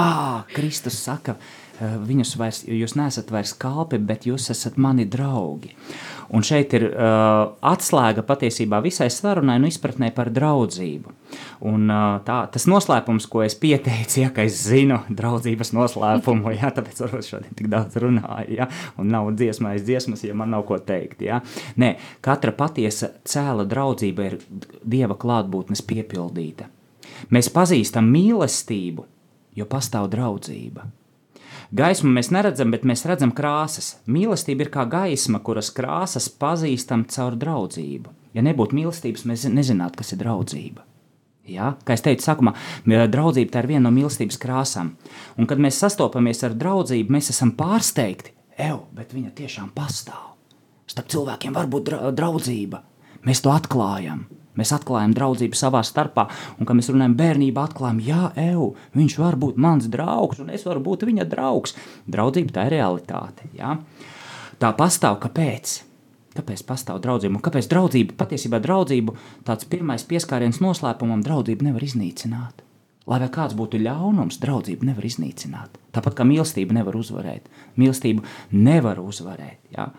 [0.53, 1.37] Kristus saka,
[1.81, 5.73] viņus vairs, jūs neesat vairs kalpi, bet jūs esat mani draugi.
[6.33, 11.11] Un šeit ir uh, atslēga patiesībā visai sarunai un izpratnē par draudzību.
[11.69, 17.03] Un, uh, tā, tas noslēpums, ko es pieteicu, ja es zinu draudzības noslēpumu, ja, tāpēc
[17.03, 18.69] varbūt šodien tik daudz runāju, ja,
[19.01, 21.21] un nav dziesmā aiz dziesmas, ja man nav ko teikt.
[21.25, 21.41] Ja.
[21.81, 24.39] Nē, katra patiesa cēla draudzība ir
[24.83, 26.69] Dieva klātbūtnes piepildīta.
[27.33, 29.05] Mēs pazīstam mīlestību,
[29.57, 30.87] jo pastāv draudzība.
[31.73, 33.95] Gaismu mēs neredzam, bet mēs redzam krāsas.
[34.05, 38.11] Mīlestība ir kā gaisma, kuras krāsas pazīstam caur draudzību.
[38.37, 40.83] Ja nebūtu mīlestības, mēs nezinātu, kas ir draudzība.
[41.49, 41.71] Ja?
[41.81, 42.53] Kā jau teicu, sākumā,
[42.85, 44.93] draudzība ir viena no mīlestības krāsām.
[45.33, 48.35] Un, kad mēs sastopamies ar draudzību, mēs esam pārsteigti.
[48.53, 50.35] Evo, bet viņa tiešām pastāv.
[50.85, 52.83] Starp cilvēkiem var būt dra draudzība.
[53.25, 54.27] Mēs to atklājam.
[54.59, 56.27] Mēs atklājam draudzību savā starpā,
[56.59, 60.65] un, kad mēs runājam, bērnībā atklājam, jā, eju, viņš var būt mans draugs, un es
[60.67, 61.73] varu būt viņa draugs.
[62.05, 63.49] Draudzība tā ir realitāte.
[63.57, 63.79] Ja?
[64.61, 65.79] Tā pastāv, kāpēc?
[66.37, 67.37] Kāpēc pastāv draudzība?
[67.37, 72.63] Un kāpēc draudzība, patiesībā draudzību, tāds pirmais pieskāriens noslēpumam, draudzību nevar iznīcināt?
[73.09, 75.75] Lai vai kāds būtu ļaunums, draudzību nevar iznīcināt.
[75.93, 77.49] Tāpat kā mīlestība nevar uzvarēt.
[77.77, 78.23] Mīlestību
[78.55, 79.89] nevar uzvarēt, ja?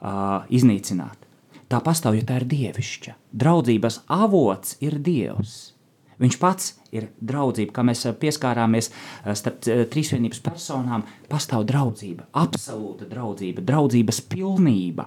[0.00, 1.28] uh, iznīcināt.
[1.70, 3.19] Tā pastāv, jo tā ir dievišķa.
[3.32, 5.74] Draudzības avots ir Dievs.
[6.20, 11.06] Viņš pats ir draudzība, kā mēs eh, pieskārāmies eh, starp eh, trīsvienības personām.
[11.30, 15.06] Pastāv draudzība, absolūta draudzība, draudzības pilnība,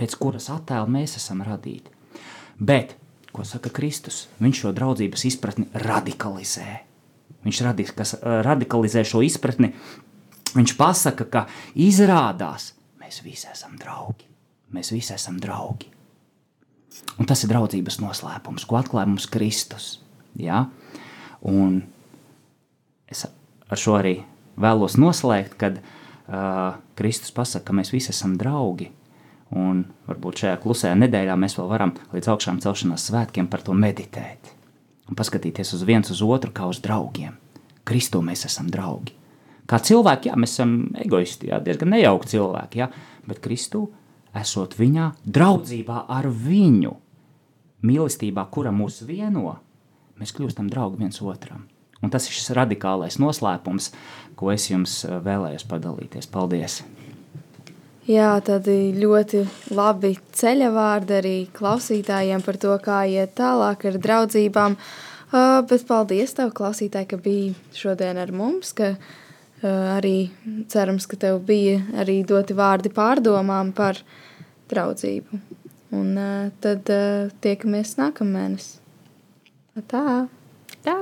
[0.00, 1.92] pēc kuras attēla mēs esam radīti.
[2.56, 2.94] Bet,
[3.36, 6.70] ko saka Kristus, viņš šo draudzības izpratni radikalizē.
[7.44, 9.74] Viņš radis, kas, eh, radikalizē šo izpratni.
[10.54, 14.24] Viņš pasaka, ka izrādās, mēs visi esam draugi.
[14.72, 15.95] Mēs visi esam draugi.
[17.16, 19.96] Un tas ir draudzības noslēpums, ko atklāja mums Kristus.
[20.36, 20.66] Ja?
[21.46, 21.80] Un
[23.08, 24.18] es ar šo arī
[24.60, 28.90] vēlos noslēgt, kad uh, Kristus pasaka, ka mēs visi esam draugi.
[29.56, 34.50] Un varbūt šajā klusajā nedēļā mēs vēl varam līdz augšām celšanās svētkiem par to meditēt.
[35.06, 37.36] Un paskatīties uz viens uz otru kā uz draugiem.
[37.86, 39.14] Kristū mēs esam draugi.
[39.70, 42.90] Kā cilvēki, jā, mēs esam egoisti, jā, diezgan nejauki cilvēki, jā,
[43.26, 43.84] bet Kristū
[44.40, 46.92] esot viņā, draudzībā ar viņu,
[47.86, 49.56] mīlestībā, kura mūs vieno,
[50.20, 51.66] mēs kļūstam draugi viens otram.
[52.04, 53.90] Un tas ir šis radikālais noslēpums,
[54.36, 56.28] ko es jums eh, vēlējos padalīties.
[56.32, 56.82] Paldies!
[58.06, 59.40] Jā, tādi ļoti
[59.74, 64.76] labi ceļa vārdi arī klausītājiem par to, kā iet tālāk ar draudzībām.
[65.26, 70.28] Uh, bet paldies tev, klausītāji, ka biji šodien ar mums, ka uh, arī
[70.70, 73.98] cerams, ka tev bija arī doti vārdi pārdomām par
[74.70, 75.40] draudzību.
[75.96, 78.64] Un uh, tad uh, tiekamies nākamnedēļ.
[79.86, 80.04] Tā,
[80.86, 80.96] tā!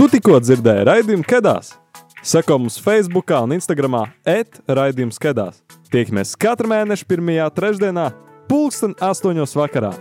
[0.00, 1.74] Tu tikko dzirdēji raidījumu Kedās.
[2.24, 5.60] Seko mums Facebook un Instagram atraidījums Kedās.
[5.92, 8.06] Tiekamies katru mēnešu pirmajā trešdienā,
[8.48, 9.92] pulksten astoņos vakarā.